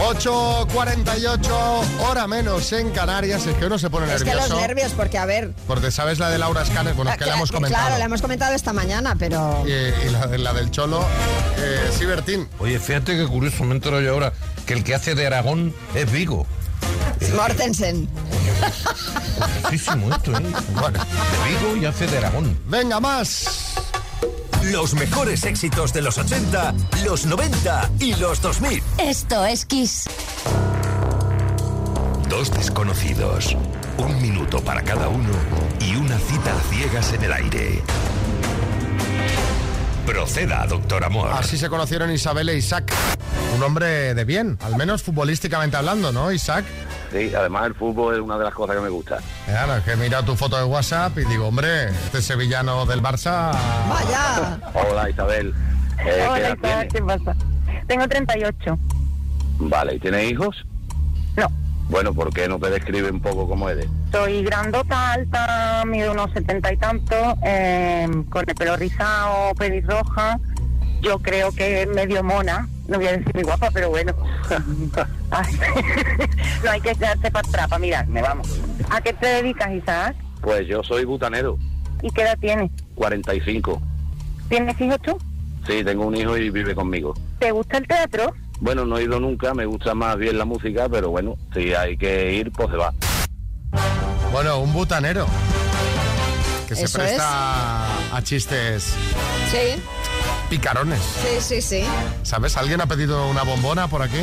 [0.08, 1.50] 8.48,
[2.08, 3.46] hora menos en Canarias.
[3.46, 4.54] Es que uno se pone Es que nervioso.
[4.54, 7.32] los nervios, porque a ver, Porque sabes la de Laura Escanes, bueno, es que la
[7.32, 7.84] Cla- hemos comentado.
[7.86, 9.64] Claro, la hemos comentado esta mañana, pero...
[9.66, 9.70] Y,
[10.06, 11.04] y la, de- la del Cholo,
[11.58, 12.48] eh, sí, Bertín.
[12.58, 14.32] Oye, fíjate que curioso, me entero yo ahora
[14.66, 16.46] que el que hace de Aragón es Vigo.
[17.36, 18.08] Mortensen.
[19.62, 20.52] Curiosísimo esto, ¿eh?
[20.74, 22.58] Bueno, de Vigo y hace de Aragón.
[22.66, 23.74] Venga, más.
[24.64, 28.82] Los mejores éxitos de los 80, los 90 y los 2000.
[28.98, 30.04] Esto es Kiss.
[32.28, 33.56] Dos desconocidos,
[33.96, 35.30] un minuto para cada uno
[35.80, 37.82] y una cita a ciegas en el aire.
[40.10, 41.30] Proceda, doctor Amor.
[41.32, 42.92] Así se conocieron Isabel e Isaac.
[43.54, 46.64] Un hombre de bien, al menos futbolísticamente hablando, ¿no, Isaac?
[47.12, 49.18] Sí, además el fútbol es una de las cosas que me gusta.
[49.46, 53.52] Claro, es que mira tu foto de WhatsApp y digo, hombre, este sevillano del Barça.
[53.88, 54.58] Vaya.
[54.74, 55.54] Hola Isabel.
[56.00, 56.88] Eh, ¿qué Hola, edad Isabel?
[56.88, 57.36] ¿qué pasa?
[57.86, 58.78] Tengo 38.
[59.60, 60.66] Vale, ¿y tienes hijos?
[61.36, 61.46] No.
[61.90, 63.86] Bueno, ¿por qué no te describe un poco cómo eres?
[64.12, 70.38] Soy grandota, alta, mido unos setenta y tantos, eh, con el pelo rizado, pelirroja.
[71.02, 72.68] Yo creo que es medio mona.
[72.86, 74.14] No voy a decir muy guapa, pero bueno.
[75.30, 75.58] Ay,
[76.64, 78.60] no hay que quedarse para atrás para mirarme, vamos.
[78.88, 80.16] ¿A qué te dedicas, Isaac?
[80.42, 81.58] Pues yo soy butanero,
[82.02, 82.70] ¿Y qué edad tienes?
[82.94, 83.80] 45.
[84.48, 85.18] ¿Tienes hijos tú?
[85.66, 87.14] Sí, tengo un hijo y vive conmigo.
[87.38, 88.32] ¿Te gusta el teatro?
[88.60, 91.96] Bueno, no he ido nunca, me gusta más bien la música, pero bueno, si hay
[91.96, 92.92] que ir, pues se va.
[94.32, 95.26] Bueno, un butanero.
[96.68, 98.94] Que se Eso presta a chistes
[99.50, 99.82] Sí,
[100.48, 101.00] picarones.
[101.00, 101.84] sí, sí, sí.
[102.22, 102.56] ¿Sabes?
[102.56, 104.20] ¿Alguien ha pedido una bombona por aquí?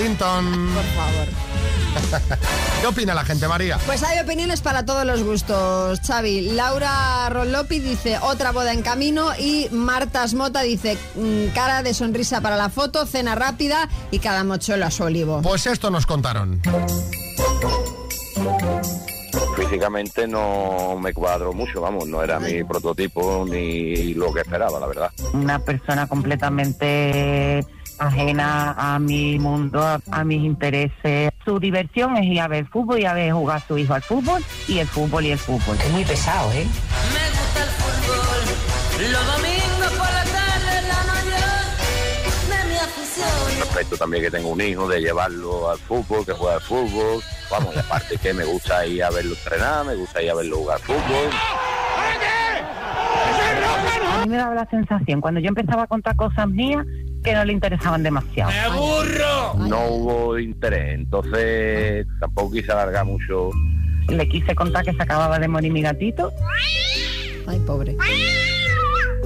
[0.00, 0.70] Tinton.
[0.74, 1.28] Por favor.
[2.80, 3.78] ¿Qué opina la gente, María?
[3.84, 6.52] Pues hay opiniones para todos los gustos, Xavi.
[6.52, 12.40] Laura Rolopi dice otra boda en camino y Marta Smota dice mm, cara de sonrisa
[12.40, 15.42] para la foto, cena rápida y cada mochuelo a su olivo.
[15.42, 16.62] Pues esto nos contaron.
[19.56, 24.86] Físicamente no me cuadro mucho, vamos, no era mi prototipo ni lo que esperaba, la
[24.86, 25.10] verdad.
[25.34, 27.66] una persona completamente
[28.00, 31.30] ajena a mi mundo, a, a mis intereses.
[31.44, 34.02] Su diversión es ir a ver fútbol y a ver jugar a su hijo al
[34.02, 35.76] fútbol y el fútbol y el fútbol.
[35.78, 36.66] Es muy pesado, ¿eh?
[39.00, 41.60] Los domingos por la tarde, la mayor
[42.48, 43.60] de mi afición.
[43.60, 47.22] Respecto también que tengo un hijo, de llevarlo al fútbol, que juega al fútbol.
[47.50, 50.58] Vamos, y aparte que me gusta ir a verlo entrenar, me gusta ir a verlo
[50.58, 51.30] jugar fútbol.
[54.12, 56.86] A mí me daba la sensación, cuando yo empezaba a contar cosas mías,
[57.22, 58.50] que no le interesaban demasiado.
[59.56, 63.50] No hubo interés, entonces tampoco quise alargar mucho.
[64.08, 66.32] Le quise contar que se acababa de morir mi gatito.
[67.46, 67.96] Ay, pobre.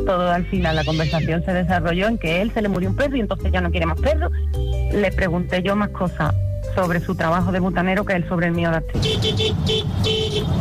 [0.06, 3.16] Todo al final la conversación se desarrolló en que él se le murió un perro
[3.16, 4.30] y entonces ya no quiere más perros.
[4.92, 6.34] Le pregunté yo más cosas
[6.74, 9.18] sobre su trabajo de butanero que él sobre el mío de actriz.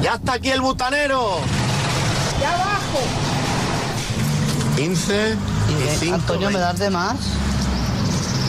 [0.02, 1.38] ¡Ya está aquí el butanero!
[2.39, 3.00] ¡Ya abajo!
[4.76, 5.36] 15
[5.69, 6.15] y 5.
[6.15, 7.15] Antonio, ¿me das de más?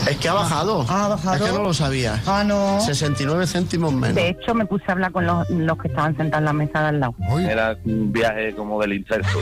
[0.09, 0.85] Es que ha bajado.
[0.87, 1.35] Ah, ha bajado.
[1.35, 2.21] Es que no lo sabía.
[2.27, 2.79] Ah, no.
[2.79, 4.15] 69 céntimos menos.
[4.15, 6.81] De hecho, me puse a hablar con los, los que estaban sentados en la mesa
[6.81, 7.15] de al lado.
[7.39, 9.39] Era un viaje como del inserto.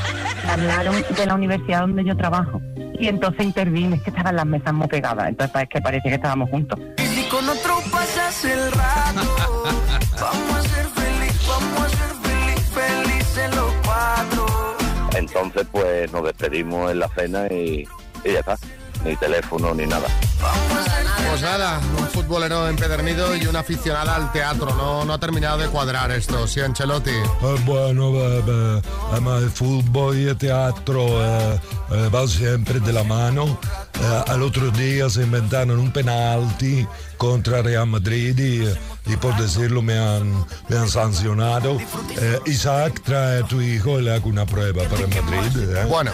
[0.50, 2.62] Hablaron de la universidad donde yo trabajo.
[2.98, 5.28] Y entonces intervine, es que estaban las mesas muy pegadas.
[5.28, 6.80] Entonces es que parecía que estábamos juntos.
[6.98, 9.36] Y si con otro pasas el rato,
[10.22, 10.53] vamos
[15.24, 17.88] Entonces, pues nos despedimos en la cena y,
[18.26, 18.58] y ya está.
[19.04, 20.08] Ni teléfono ni nada.
[21.30, 24.74] Pues nada, un futbolero empedernido y una aficionada al teatro.
[24.76, 27.10] No, no ha terminado de cuadrar esto, ¿sí, Ancelotti?
[27.10, 28.82] Eh, bueno, eh, eh,
[29.12, 31.60] además el fútbol y el teatro eh,
[31.92, 33.60] eh, van siempre de la mano.
[34.00, 38.74] Eh, al otro día se inventaron un penalti contra Real Madrid y,
[39.06, 41.78] y por decirlo me han, me han sancionado.
[42.20, 45.70] Eh, Isaac, trae a tu hijo y le hago una prueba para Madrid.
[45.70, 45.86] ¿eh?
[45.88, 46.12] Bueno.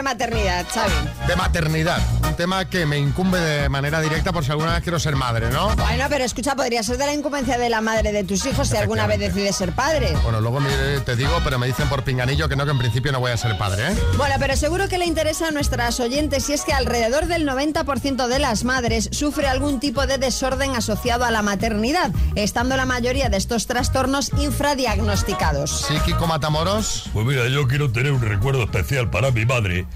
[0.00, 0.92] Sobre maternidad, Xavi.
[1.26, 4.98] De maternidad, un tema que me incumbe de manera directa por si alguna vez quiero
[4.98, 5.74] ser madre, ¿no?
[5.76, 8.76] Bueno, pero escucha, podría ser de la incumbencia de la madre de tus hijos si
[8.76, 10.16] alguna vez decides ser padre.
[10.22, 10.58] Bueno, luego
[11.04, 13.36] te digo, pero me dicen por pinganillo que no, que en principio no voy a
[13.36, 13.96] ser padre, ¿eh?
[14.16, 18.26] Bueno, pero seguro que le interesa a nuestras oyentes y es que alrededor del 90%
[18.26, 23.28] de las madres sufre algún tipo de desorden asociado a la maternidad, estando la mayoría
[23.28, 25.86] de estos trastornos infradiagnosticados.
[25.86, 27.10] Sí, Kiko Matamoros.
[27.12, 29.86] Pues mira, yo quiero tener un recuerdo especial para mi madre,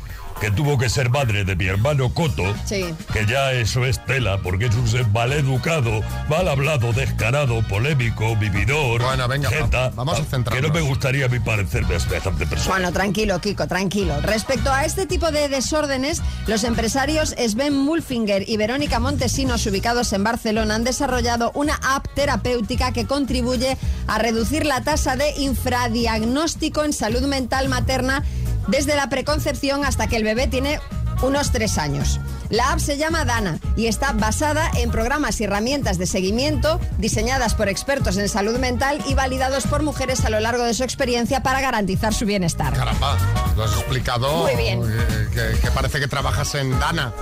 [0.40, 2.84] que tuvo que ser madre de mi hermano Coto, Sí.
[3.12, 8.34] que ya eso es tela, porque es un ser mal educado, mal hablado, descarado, polémico,
[8.36, 10.68] vividor, Bueno, venga, jeta, vamos a que centrarnos.
[10.68, 12.68] no me gustaría a mí parecerme a semejante persona.
[12.74, 14.20] Bueno, tranquilo, Kiko, tranquilo.
[14.22, 20.24] Respecto a este tipo de desórdenes, los empresarios Sven Mulfinger y Verónica Montesinos, ubicados en
[20.24, 23.78] Barcelona, han desarrollado una app terapéutica que contribuye
[24.08, 28.24] a reducir la tasa de infradiagnóstico en salud mental materna
[28.68, 30.80] desde la preconcepción hasta que el bebé tiene
[31.22, 32.20] unos tres años.
[32.50, 37.54] La app se llama Dana y está basada en programas y herramientas de seguimiento diseñadas
[37.54, 41.42] por expertos en salud mental y validados por mujeres a lo largo de su experiencia
[41.42, 42.74] para garantizar su bienestar.
[42.74, 43.16] Caramba,
[43.56, 44.42] lo has explicado.
[44.44, 44.82] Muy bien.
[44.84, 47.12] eh, Que, que parece que trabajas en Dana.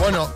[0.00, 0.28] Bueno,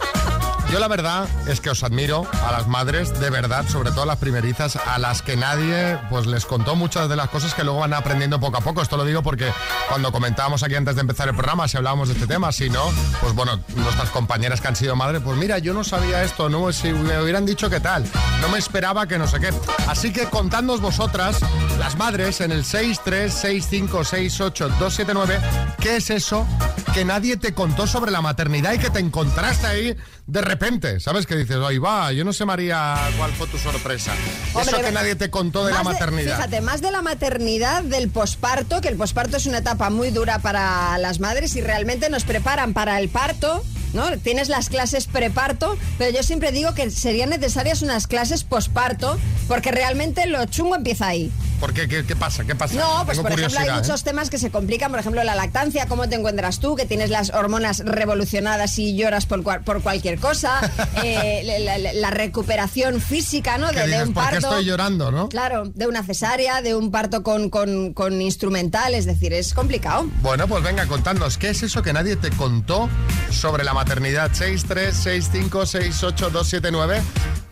[0.73, 4.17] yo la verdad es que os admiro a las madres, de verdad, sobre todo las
[4.17, 7.93] primerizas, a las que nadie pues les contó muchas de las cosas que luego van
[7.93, 8.81] aprendiendo poco a poco.
[8.81, 9.53] Esto lo digo porque
[9.91, 12.91] cuando comentábamos aquí antes de empezar el programa, si hablábamos de este tema, si no,
[13.21, 16.73] pues bueno, nuestras compañeras que han sido madres, pues mira, yo no sabía esto, no,
[16.73, 18.07] si me hubieran dicho qué tal,
[18.41, 19.51] no me esperaba que no sé qué.
[19.89, 21.41] Así que contadnos vosotras,
[21.79, 25.39] las madres, en el 636568279,
[25.79, 26.47] ¿qué es eso
[26.95, 29.97] que nadie te contó sobre la maternidad y que te encontraste ahí
[30.33, 30.99] de repente?
[30.99, 31.27] ¿Sabes?
[31.27, 34.15] Que dices, ahí va, yo no sé María cuál fue tu sorpresa.
[34.59, 36.37] eso que nadie te contó de la maternidad.
[36.37, 40.39] fíjate, más de la maternidad, del posparto, que el posparto es una etapa muy dura
[40.39, 43.63] para las madres y realmente nos preparan para el parto.
[43.93, 44.11] ¿No?
[44.17, 49.19] Tienes las clases preparto, pero yo siempre digo que serían necesarias unas clases posparto,
[49.49, 51.31] porque realmente lo chungo empieza ahí.
[51.63, 51.87] ¿Por qué?
[51.87, 52.43] ¿Qué, qué pasa?
[52.45, 52.75] ¿Qué pasa?
[52.75, 53.73] No, pues Tengo por ejemplo hay ¿eh?
[53.73, 57.09] muchos temas que se complican, por ejemplo la lactancia, cómo te encuentras tú, que tienes
[57.09, 60.59] las hormonas revolucionadas y lloras por, por cualquier cosa,
[61.05, 63.71] eh, la, la- la recuperación física, ¿no?
[63.71, 64.49] ¿Qué De, un ¿Por qué parto.
[64.49, 65.29] estoy llorando, no?
[65.29, 70.07] Claro, de una cesárea, de un parto con, con- con instrumental, es decir, es complicado.
[70.21, 72.89] Bueno, pues venga, contadnos, ¿qué es eso que nadie te contó
[73.31, 74.33] sobre la maternidad?
[74.33, 77.03] 636568279.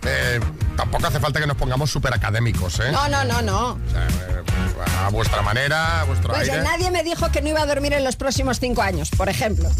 [0.02, 0.40] Eh,
[0.76, 2.90] tampoco hace falta que nos pongamos súper académicos, ¿eh?
[2.90, 3.68] No, no, no, no.
[3.72, 4.42] O sea, eh,
[5.04, 6.62] a vuestra manera, a vuestro Pues aire.
[6.62, 9.68] nadie me dijo que no iba a dormir en los próximos cinco años, por ejemplo.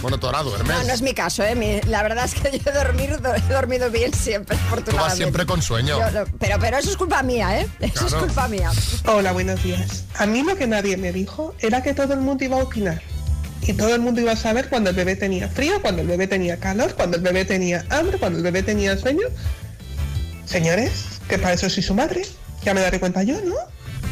[0.00, 0.76] Bueno, tú ahora duermes.
[0.78, 1.56] No, no es mi caso, ¿eh?
[1.56, 5.08] Mi- la verdad es que yo he dormido, he dormido bien siempre, Tú afortunadamente.
[5.10, 5.98] vas siempre con sueño.
[5.98, 7.68] Yo pero, pero eso es culpa mía, ¿eh?
[7.80, 8.70] Eso es culpa mía.
[9.06, 10.04] Hola, buenos días.
[10.16, 13.02] A mí lo que nadie me dijo era que todo el mundo iba a opinar.
[13.62, 16.26] Y todo el mundo iba a saber cuando el bebé tenía frío, cuando el bebé
[16.26, 19.26] tenía calor, cuando el bebé tenía hambre, cuando el bebé tenía sueño.
[20.46, 22.22] Señores, que para eso soy su madre.
[22.64, 23.54] Ya me daré cuenta yo, ¿no?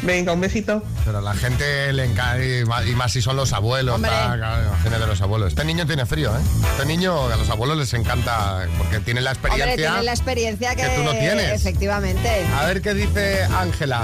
[0.03, 0.83] Venga, un besito.
[1.05, 2.37] Pero a la gente le encanta,
[2.85, 4.11] y más, si son los abuelos, Hombre.
[4.11, 5.49] imagínate los abuelos.
[5.49, 6.41] Este niño tiene frío, ¿eh?
[6.73, 9.89] Este niño a los abuelos les encanta porque tiene la Hombre, experiencia.
[9.89, 11.51] tiene la experiencia que, que tú no tienes.
[11.51, 12.45] Efectivamente.
[12.55, 14.03] A ver qué dice Ángela.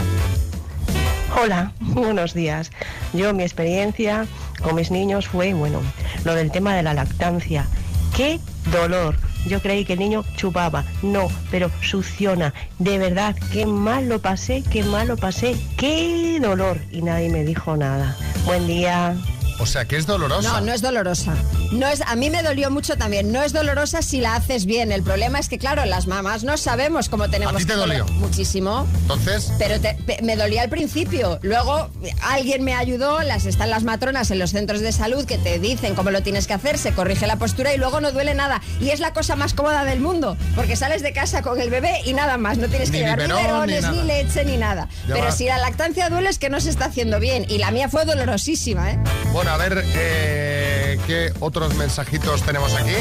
[1.41, 2.71] Hola, buenos días.
[3.13, 4.26] Yo mi experiencia
[4.61, 5.82] con mis niños fue, bueno,
[6.24, 7.67] lo del tema de la lactancia.
[8.15, 8.39] ¡Qué
[8.71, 9.17] dolor!
[9.47, 10.86] Yo creí que el niño chupaba.
[11.01, 12.53] No, pero succiona.
[12.80, 15.57] De verdad, qué mal lo pasé, qué mal lo pasé.
[15.78, 16.80] ¡Qué dolor!
[16.91, 18.15] Y nadie me dijo nada.
[18.45, 19.15] Buen día.
[19.59, 20.59] O sea, que es dolorosa.
[20.59, 21.36] No, no es dolorosa.
[21.74, 23.32] No es, a mí me dolió mucho también.
[23.32, 24.91] No es dolorosa si la haces bien.
[24.91, 28.05] El problema es que, claro, las mamás no sabemos cómo tenemos ¿A ti te dolió?
[28.05, 28.86] Muchísimo.
[29.01, 31.39] Entonces, Pero te- me dolía al principio.
[31.41, 31.89] Luego
[32.21, 35.95] alguien me ayudó, las están las matronas en los centros de salud que te dicen
[35.95, 38.61] cómo lo tienes que hacer, se corrige la postura y luego no duele nada.
[38.80, 42.01] Y es la cosa más cómoda del mundo, porque sales de casa con el bebé
[42.05, 42.57] y nada más.
[42.57, 44.03] No tienes que Ni llevar ni ni biberones, ni, nada.
[44.05, 44.88] leche, ni nada.
[45.07, 45.32] Ya Pero va.
[45.32, 47.45] si la lactancia duele es que no se está haciendo bien.
[47.49, 48.99] Y la mía fue dolorosísima, ¿eh?
[49.32, 52.95] bueno, a ver eh, qué otros mensajitos tenemos aquí.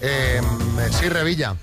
[0.00, 0.40] Eh,
[0.98, 1.56] sí, Revilla.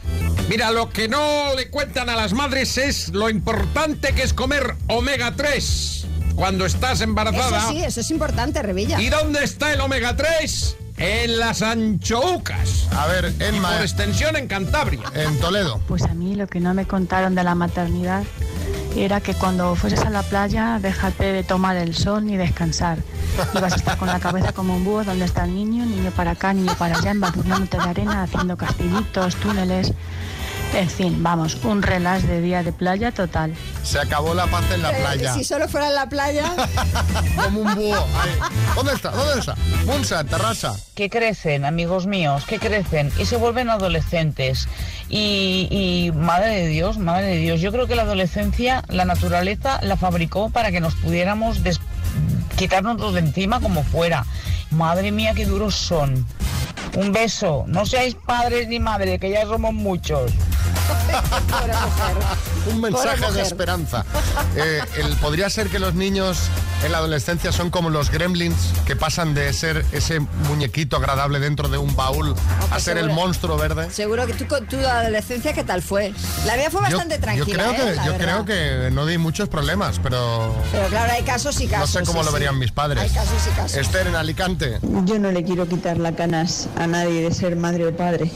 [0.49, 4.76] Mira, lo que no le cuentan a las madres es lo importante que es comer
[4.88, 7.58] omega 3 cuando estás embarazada.
[7.58, 9.01] Eso sí, eso es importante, Revilla.
[9.01, 10.78] ¿Y dónde está el omega 3?
[10.97, 12.88] En las anchoucas.
[12.91, 15.03] A ver, en Y por extensión en Cantabria.
[15.14, 15.82] En Toledo.
[15.88, 18.24] Pues a mí lo que no me contaron de la maternidad
[19.04, 23.00] era que cuando fueses a la playa déjate de tomar el sol ni descansar.
[23.54, 26.12] Y vas a estar con la cabeza como un búho donde está el niño, niño
[26.12, 29.93] para acá, niño para allá, embadurnándote de arena, haciendo castillitos, túneles.
[30.74, 33.53] En fin, vamos, un relax de día de playa total.
[33.84, 35.34] Se acabó la paz en la Eh, playa.
[35.34, 36.51] Si solo fuera en la playa.
[37.41, 37.95] Como un búho.
[37.95, 38.32] Ahí.
[38.76, 39.11] ¿Dónde está?
[39.11, 39.55] ¿Dónde está?
[39.86, 40.76] Munsa, terraza.
[40.93, 44.68] que crecen, amigos míos, que crecen y se vuelven adolescentes.
[45.09, 49.80] Y, y, madre de Dios, madre de Dios, yo creo que la adolescencia, la naturaleza
[49.82, 51.80] la fabricó para que nos pudiéramos des-
[52.57, 54.26] quitarnos de encima como fuera.
[54.72, 56.26] Madre mía, qué duros son.
[56.97, 60.32] Un beso, no seáis padres ni madres, que ya somos muchos.
[62.72, 63.34] Un mensaje mujer.
[63.34, 64.05] de esperanza.
[64.55, 66.38] Eh, el- podría ser que los niños
[66.84, 68.55] en la adolescencia son como los gremlins
[68.86, 72.36] que pasan de ser ese muñequito agradable dentro de un baúl
[72.72, 73.22] a ser el seguro.
[73.22, 73.89] monstruo verde.
[73.91, 76.13] Seguro que tú con tu adolescencia, ¿qué tal fue?
[76.45, 77.63] La mía fue bastante yo tranquila.
[77.63, 77.76] creo ¿eh?
[77.76, 78.18] que yo verdad.
[78.18, 81.89] creo que no di muchos problemas, pero Pero claro, hay casos y no casos.
[81.91, 82.34] sé cómo sí, lo sí.
[82.34, 83.03] verían mis padres.
[83.03, 83.78] Hay casos y casos.
[83.78, 84.80] Esther en Alicante.
[85.05, 88.32] Yo no le quiero quitar la canas a nadie de ser madre o padre.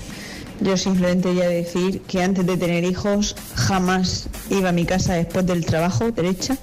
[0.62, 5.14] Yo simplemente voy a decir que antes de tener hijos jamás iba a mi casa
[5.14, 6.58] después del trabajo derecha.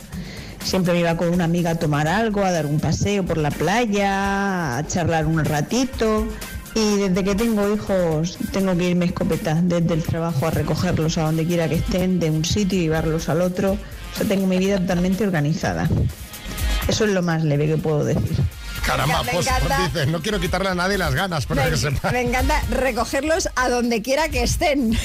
[0.63, 3.51] Siempre me iba con una amiga a tomar algo, a dar un paseo por la
[3.51, 6.27] playa, a charlar un ratito.
[6.75, 11.23] Y desde que tengo hijos tengo que irme escopeta desde el trabajo a recogerlos a
[11.23, 13.73] donde quiera que estén, de un sitio y llevarlos al otro.
[13.73, 15.89] O sea, tengo mi vida totalmente organizada.
[16.87, 18.37] Eso es lo más leve que puedo decir.
[18.87, 19.79] Caramba, me pues encanta.
[19.89, 22.11] dices, no quiero quitarle a nadie las ganas, pero que Me, sepa.
[22.13, 24.97] me encanta recogerlos a donde quiera que estén.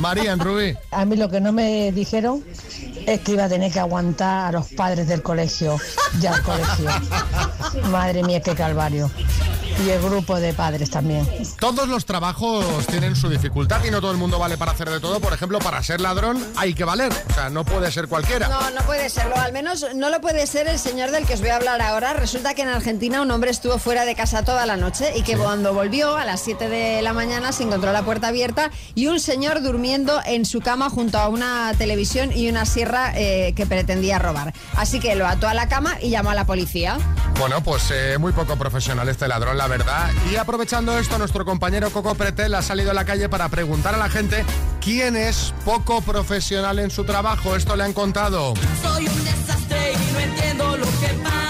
[0.00, 0.76] María en Rubí.
[0.90, 2.44] A mí lo que no me dijeron
[3.06, 5.78] es que iba a tener que aguantar a los padres del colegio,
[6.20, 6.90] ya al colegio.
[7.90, 9.10] Madre mía, qué calvario.
[9.84, 11.28] Y el grupo de padres también.
[11.58, 15.00] Todos los trabajos tienen su dificultad y no todo el mundo vale para hacer de
[15.00, 15.18] todo.
[15.18, 17.12] Por ejemplo, para ser ladrón hay que valer.
[17.30, 18.48] O sea, no puede ser cualquiera.
[18.48, 19.36] No, no puede serlo.
[19.36, 22.12] Al menos no lo puede ser el señor del que os voy a hablar ahora.
[22.12, 25.36] Resulta que en Argentina un hombre estuvo fuera de casa toda la noche y que
[25.36, 29.18] cuando volvió a las 7 de la mañana se encontró la puerta abierta y un
[29.18, 34.18] señor durmiendo en su cama junto a una televisión y una sierra eh, que pretendía
[34.18, 34.52] robar.
[34.76, 36.98] Así que lo ató a la cama y llamó a la policía.
[37.38, 39.68] Bueno, pues eh, muy poco profesional este ladrón, la
[40.30, 43.98] Y aprovechando esto, nuestro compañero Coco Pretel ha salido a la calle para preguntar a
[43.98, 44.44] la gente
[44.82, 47.56] quién es poco profesional en su trabajo.
[47.56, 48.52] Esto le han contado.
[48.82, 51.41] Soy un desastre y no entiendo lo que pasa.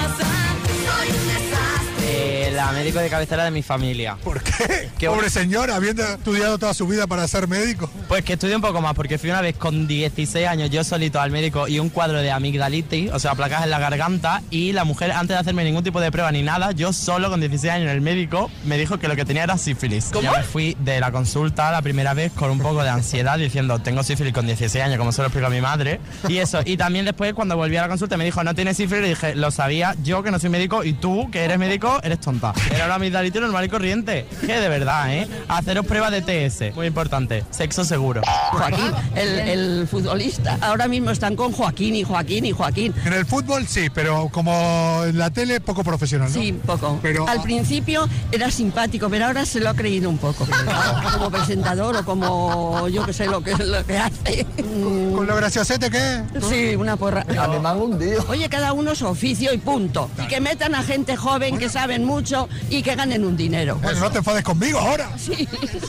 [2.52, 4.16] La médico de cabecera de mi familia.
[4.22, 4.90] ¿Por qué?
[4.98, 7.90] Que- Pobre señora, habiendo estudiado toda su vida para ser médico.
[8.08, 11.20] Pues que estudié un poco más, porque fui una vez con 16 años yo solito
[11.20, 14.84] al médico y un cuadro de amigdalitis, o sea, placas en la garganta, y la
[14.84, 17.84] mujer, antes de hacerme ningún tipo de prueba ni nada, yo solo con 16 años
[17.88, 20.10] en el médico, me dijo que lo que tenía era sífilis.
[20.12, 23.78] Yo me fui de la consulta la primera vez con un poco de ansiedad, diciendo,
[23.80, 26.60] tengo sífilis con 16 años, como se lo explico a mi madre, y eso.
[26.64, 29.34] Y también después, cuando volví a la consulta, me dijo, no tienes sífilis, y dije,
[29.34, 32.74] lo sabía yo que no soy médico, y tú, que eres médico, eres tonta.
[32.74, 34.26] Era una amigdalitis normal y corriente.
[34.40, 35.28] Que de verdad, ¿eh?
[35.48, 37.44] Haceros pruebas de TS, muy importante.
[37.50, 38.22] Sexo seguro.
[38.52, 40.58] Joaquín, el, el futbolista.
[40.60, 42.94] Ahora mismo están con Joaquín y Joaquín y Joaquín.
[43.04, 46.34] En el fútbol sí, pero como en la tele poco profesional, ¿no?
[46.40, 46.98] Sí, poco.
[47.02, 50.46] Pero Al principio era simpático, pero ahora se lo ha creído un poco.
[51.14, 54.46] como presentador o como yo que sé lo que, lo que hace.
[55.14, 56.22] ¿Con lo graciosete qué?
[56.48, 57.24] Sí, una porra.
[57.38, 58.24] A mí me han hundido.
[58.28, 60.10] Oye, cada uno su oficio y punto.
[60.22, 62.31] Y que metan a gente joven que saben mucho
[62.70, 63.76] y que ganen un dinero.
[63.82, 65.10] Bueno, no te enfades conmigo ahora.
[65.18, 65.48] Sí,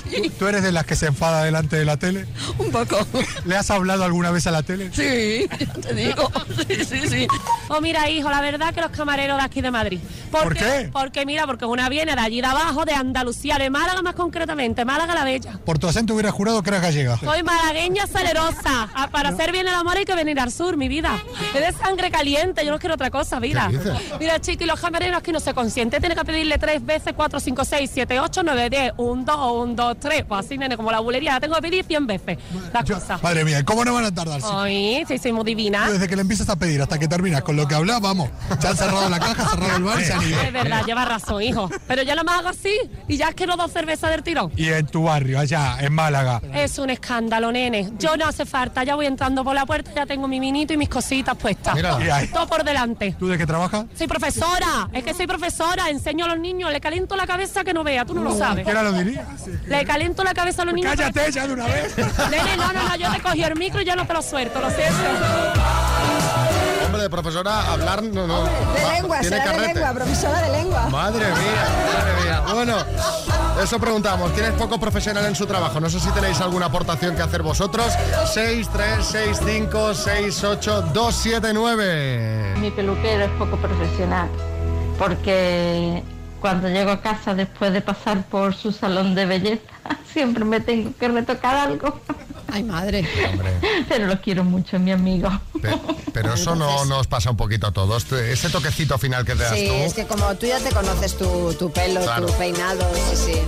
[0.10, 2.26] sí, ¿Tú eres de las que se enfada delante de la tele?
[2.60, 3.06] un poco.
[3.46, 4.90] ¿Le has hablado alguna vez a la tele?
[4.94, 5.48] Sí,
[5.82, 6.32] te digo.
[6.68, 7.28] Sí, sí, sí.
[7.70, 10.00] Oh, mira, hijo, la verdad que los camareros de aquí de Madrid.
[10.32, 10.90] ¿Por qué?
[10.92, 14.86] Porque, mira, porque una viene de allí de abajo, de Andalucía, de Málaga más concretamente,
[14.86, 15.60] Málaga la Bella.
[15.66, 17.18] Por tu acento hubiera jurado que eras gallega.
[17.18, 18.90] Soy malagueña salerosa.
[18.94, 21.22] Ah, Para hacer bien el amor hay que venir al sur, mi vida.
[21.54, 23.68] Es de sangre caliente, yo no quiero otra cosa, vida.
[23.70, 23.94] ¿Qué dices?
[24.20, 26.00] Mira, chiqui, los camareros aquí no se consienten.
[26.02, 29.76] Tiene que pedirle tres veces, cuatro, cinco, seis, siete, ocho, nueve, diez, un, dos, un,
[29.76, 30.26] dos, tres.
[30.28, 31.34] Pues así, nene, como la bulería.
[31.34, 32.40] La tengo que pedir cien veces.
[32.74, 33.20] La cosa.
[33.22, 34.42] Madre mía, ¿cómo no van a tardar?
[34.42, 34.48] Sí.
[34.52, 35.90] Ay, sí, soy muy divina.
[35.92, 38.30] Desde que le empiezas a pedir hasta que terminas con lo que hablas, vamos.
[38.60, 40.42] Ya han cerrado la caja, cerrado el bar y se han ido.
[40.42, 41.70] Es verdad, lleva razón, hijo.
[41.88, 42.76] Pero yo no me hago así
[43.08, 44.52] y ya es que no dos cervezas del tirón.
[44.56, 46.42] Y en tu barrio, allá, en Málaga.
[46.52, 47.92] Es un escándalo, nene.
[48.00, 50.78] Yo no hace falta, ya voy entrando por la puerta, ya tengo mi vinito y
[50.78, 51.78] mis cositas puestas.
[52.34, 53.16] Todo por delante.
[53.20, 53.86] ¿Tú de qué trabajas?
[53.96, 57.74] Soy profesora, es que soy profesora, enseño a los niños, le caliento la cabeza que
[57.74, 58.66] no vea, tú no lo sabes.
[58.66, 59.28] ¿Qué era lo diría?
[59.68, 60.94] Le caliento la cabeza a los niños.
[60.96, 61.96] Cállate ya de una vez.
[61.98, 64.60] Nene, no, no, no, yo te cogí el micro y ya no te lo suelto,
[64.60, 64.94] lo siento.
[66.86, 68.44] Hombre, de profesora, hablar no, no.
[68.44, 68.50] De
[68.84, 69.74] va- lengua, tiene será de carrete.
[69.76, 70.90] lengua, profesora de lengua.
[70.90, 72.42] Madre mía, madre mía.
[72.54, 72.78] Bueno,
[73.64, 74.32] eso preguntamos.
[74.34, 75.80] ¿Quién es poco profesional en su trabajo?
[75.80, 77.92] No sé si tenéis alguna aportación que hacer vosotros.
[78.34, 82.54] 6, 3, 6, 5, 6, 8, 2, 7, 9.
[82.60, 84.30] Mi peluquero es poco profesional
[85.00, 86.04] porque
[86.44, 89.62] cuando llego a casa después de pasar por su salón de belleza
[90.14, 92.02] siempre me tengo que retocar algo.
[92.52, 93.08] Ay, madre.
[93.88, 95.30] Pero lo quiero mucho, mi amigo.
[96.14, 98.12] Pero eso no nos pasa un poquito a todos.
[98.12, 99.74] Ese toquecito final que te das Sí, tú.
[99.74, 102.26] es que como tú ya te conoces tu, tu pelo, Claro.
[102.26, 103.40] tu peinado, sí, sí.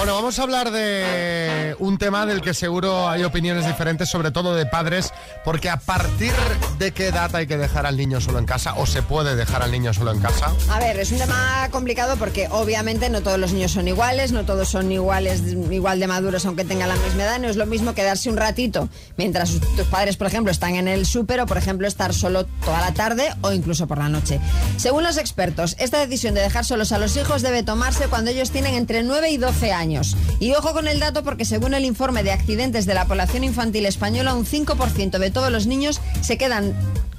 [0.00, 4.54] Bueno, vamos a hablar de un tema del que seguro hay opiniones diferentes, sobre todo
[4.54, 5.12] de padres,
[5.44, 6.32] porque a partir
[6.78, 9.62] de qué edad hay que dejar al niño solo en casa o se puede dejar
[9.62, 10.54] al niño solo en casa.
[10.70, 14.46] A ver, es un tema complicado porque obviamente no todos los niños son iguales, no
[14.46, 17.38] todos son iguales, igual de maduros aunque tengan la misma edad.
[17.38, 18.88] No es lo mismo quedarse un ratito
[19.18, 22.80] mientras tus padres, por ejemplo, están en el súper o, por ejemplo, estar solo toda
[22.80, 24.40] la tarde o incluso por la noche.
[24.78, 28.50] Según los expertos, esta decisión de dejar solos a los hijos debe tomarse cuando ellos
[28.50, 29.89] tienen entre 9 y 12 años.
[30.38, 33.86] Y ojo con el dato porque según el informe de accidentes de la población infantil
[33.86, 36.74] española, un 5% de todos los niños se quedan,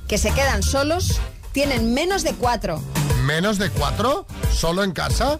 [0.07, 1.19] que se quedan solos
[1.51, 2.81] tienen menos de 4.
[3.25, 4.25] ¿Menos de cuatro?
[4.51, 5.39] ¿Solo en casa?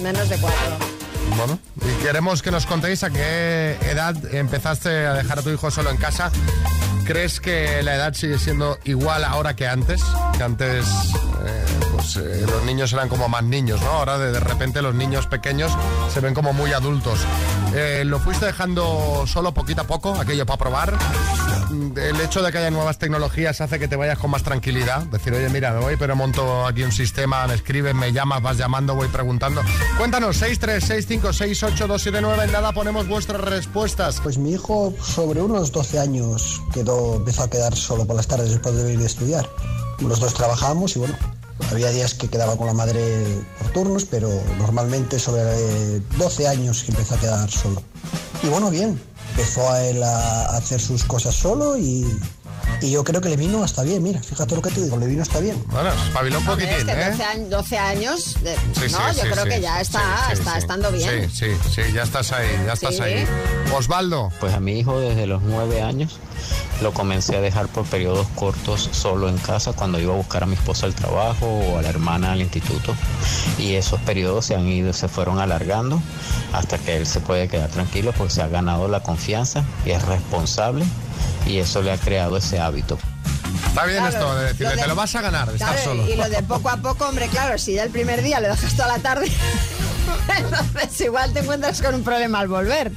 [0.00, 0.58] Menos de 4.
[1.36, 5.70] Bueno, y queremos que nos contéis a qué edad empezaste a dejar a tu hijo
[5.70, 6.30] solo en casa.
[7.04, 10.02] ¿Crees que la edad sigue siendo igual ahora que antes?
[10.36, 10.86] Que antes
[11.46, 11.64] eh,
[12.16, 13.88] eh, los niños eran como más niños, ¿no?
[13.88, 15.72] Ahora de, de repente los niños pequeños
[16.12, 17.18] se ven como muy adultos.
[17.74, 20.94] Eh, ¿Lo fuiste dejando solo poquito a poco, aquello para probar?
[21.70, 25.02] Mm, El hecho de que haya nuevas tecnologías hace que te vayas con más tranquilidad.
[25.04, 28.56] Decir, oye, mira, me voy, pero monto aquí un sistema, me escribes, me llamas, vas
[28.56, 29.62] llamando, voy preguntando.
[29.98, 34.20] Cuéntanos, 636568279, en nada ponemos vuestras respuestas.
[34.22, 38.50] Pues mi hijo, sobre unos 12 años, quedó, empezó a quedar solo por las tardes
[38.50, 39.48] después de ir a estudiar.
[40.00, 41.14] Los dos trabajábamos y bueno,
[41.70, 43.24] había días que quedaba con la madre
[43.58, 44.28] por turnos, pero
[44.58, 47.82] normalmente sobre eh, 12 años que empezó a quedar solo.
[48.42, 49.00] Y bueno, bien,
[49.30, 52.06] empezó a él a hacer sus cosas solo y,
[52.82, 55.06] y yo creo que le vino hasta bien, mira, fíjate lo que te digo, le
[55.06, 55.62] vino hasta bien.
[55.68, 57.10] Bueno, espabiló un Hombre, es poquitín, que ¿eh?
[57.10, 60.02] 12 años, 12 años de- Sí, no, sí, yo sí, creo sí, que ya está,
[60.32, 60.58] está sí.
[60.58, 61.30] estando bien.
[61.30, 63.02] Sí, sí, sí, ya estás ahí, ya estás Sí.
[63.02, 63.26] ahí.
[63.74, 64.30] Osvaldo.
[64.40, 66.18] Pues a mi hijo desde los nueve años
[66.80, 70.46] lo comencé a dejar por periodos cortos solo en casa cuando iba a buscar a
[70.46, 72.94] mi esposa al trabajo o a la hermana al instituto.
[73.58, 76.00] Y esos periodos se han ido, se fueron alargando
[76.52, 80.02] hasta que él se puede quedar tranquilo porque se ha ganado la confianza y es
[80.04, 80.84] responsable
[81.46, 82.98] y eso le ha creado ese hábito.
[83.68, 85.78] Está bien Claro, esto de decirle, lo de- te lo vas a ganar, de estar
[85.78, 86.06] solo.
[86.08, 88.74] Y lo de poco a poco, hombre, claro, si ya el primer día lo dejas
[88.74, 89.30] toda la tarde,
[90.38, 92.90] entonces igual te encuentras con un problema al volver,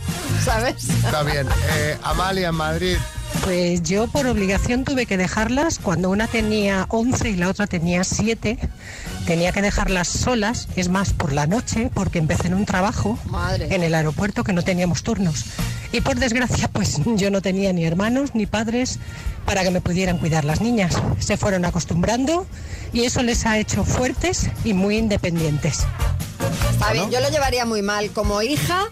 [0.44, 0.90] ¿sabes?
[0.90, 1.48] Está bien.
[1.74, 2.98] Eh, Amalia en Madrid.
[3.50, 8.04] Pues yo por obligación tuve que dejarlas cuando una tenía 11 y la otra tenía
[8.04, 8.60] 7.
[9.26, 13.18] Tenía que dejarlas solas, es más, por la noche, porque empecé en un trabajo
[13.60, 15.46] en el aeropuerto que no teníamos turnos.
[15.92, 19.00] Y por desgracia, pues yo no tenía ni hermanos ni padres
[19.48, 20.94] para que me pudieran cuidar las niñas.
[21.18, 22.46] Se fueron acostumbrando
[22.94, 25.88] y eso les ha hecho fuertes y muy independientes.
[26.70, 28.90] Está bien, yo lo llevaría muy mal como hija.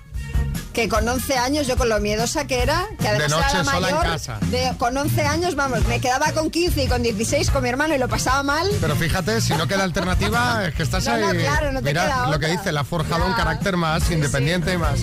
[0.77, 3.35] Que con 11 años, yo con lo miedosa que era, que además De era la
[3.47, 4.37] noche sola en mayor, casa.
[4.51, 7.95] de- con 11 años, vamos, me quedaba con 15 y con 16 con mi hermano
[7.95, 8.69] y lo pasaba mal.
[8.79, 11.21] Pero fíjate, si no queda alternativa, es que estás No, ahí.
[11.23, 12.49] no, claro, no te Mira queda lo que otra.
[12.59, 14.99] dice, le ha forjado un carácter más independiente y más.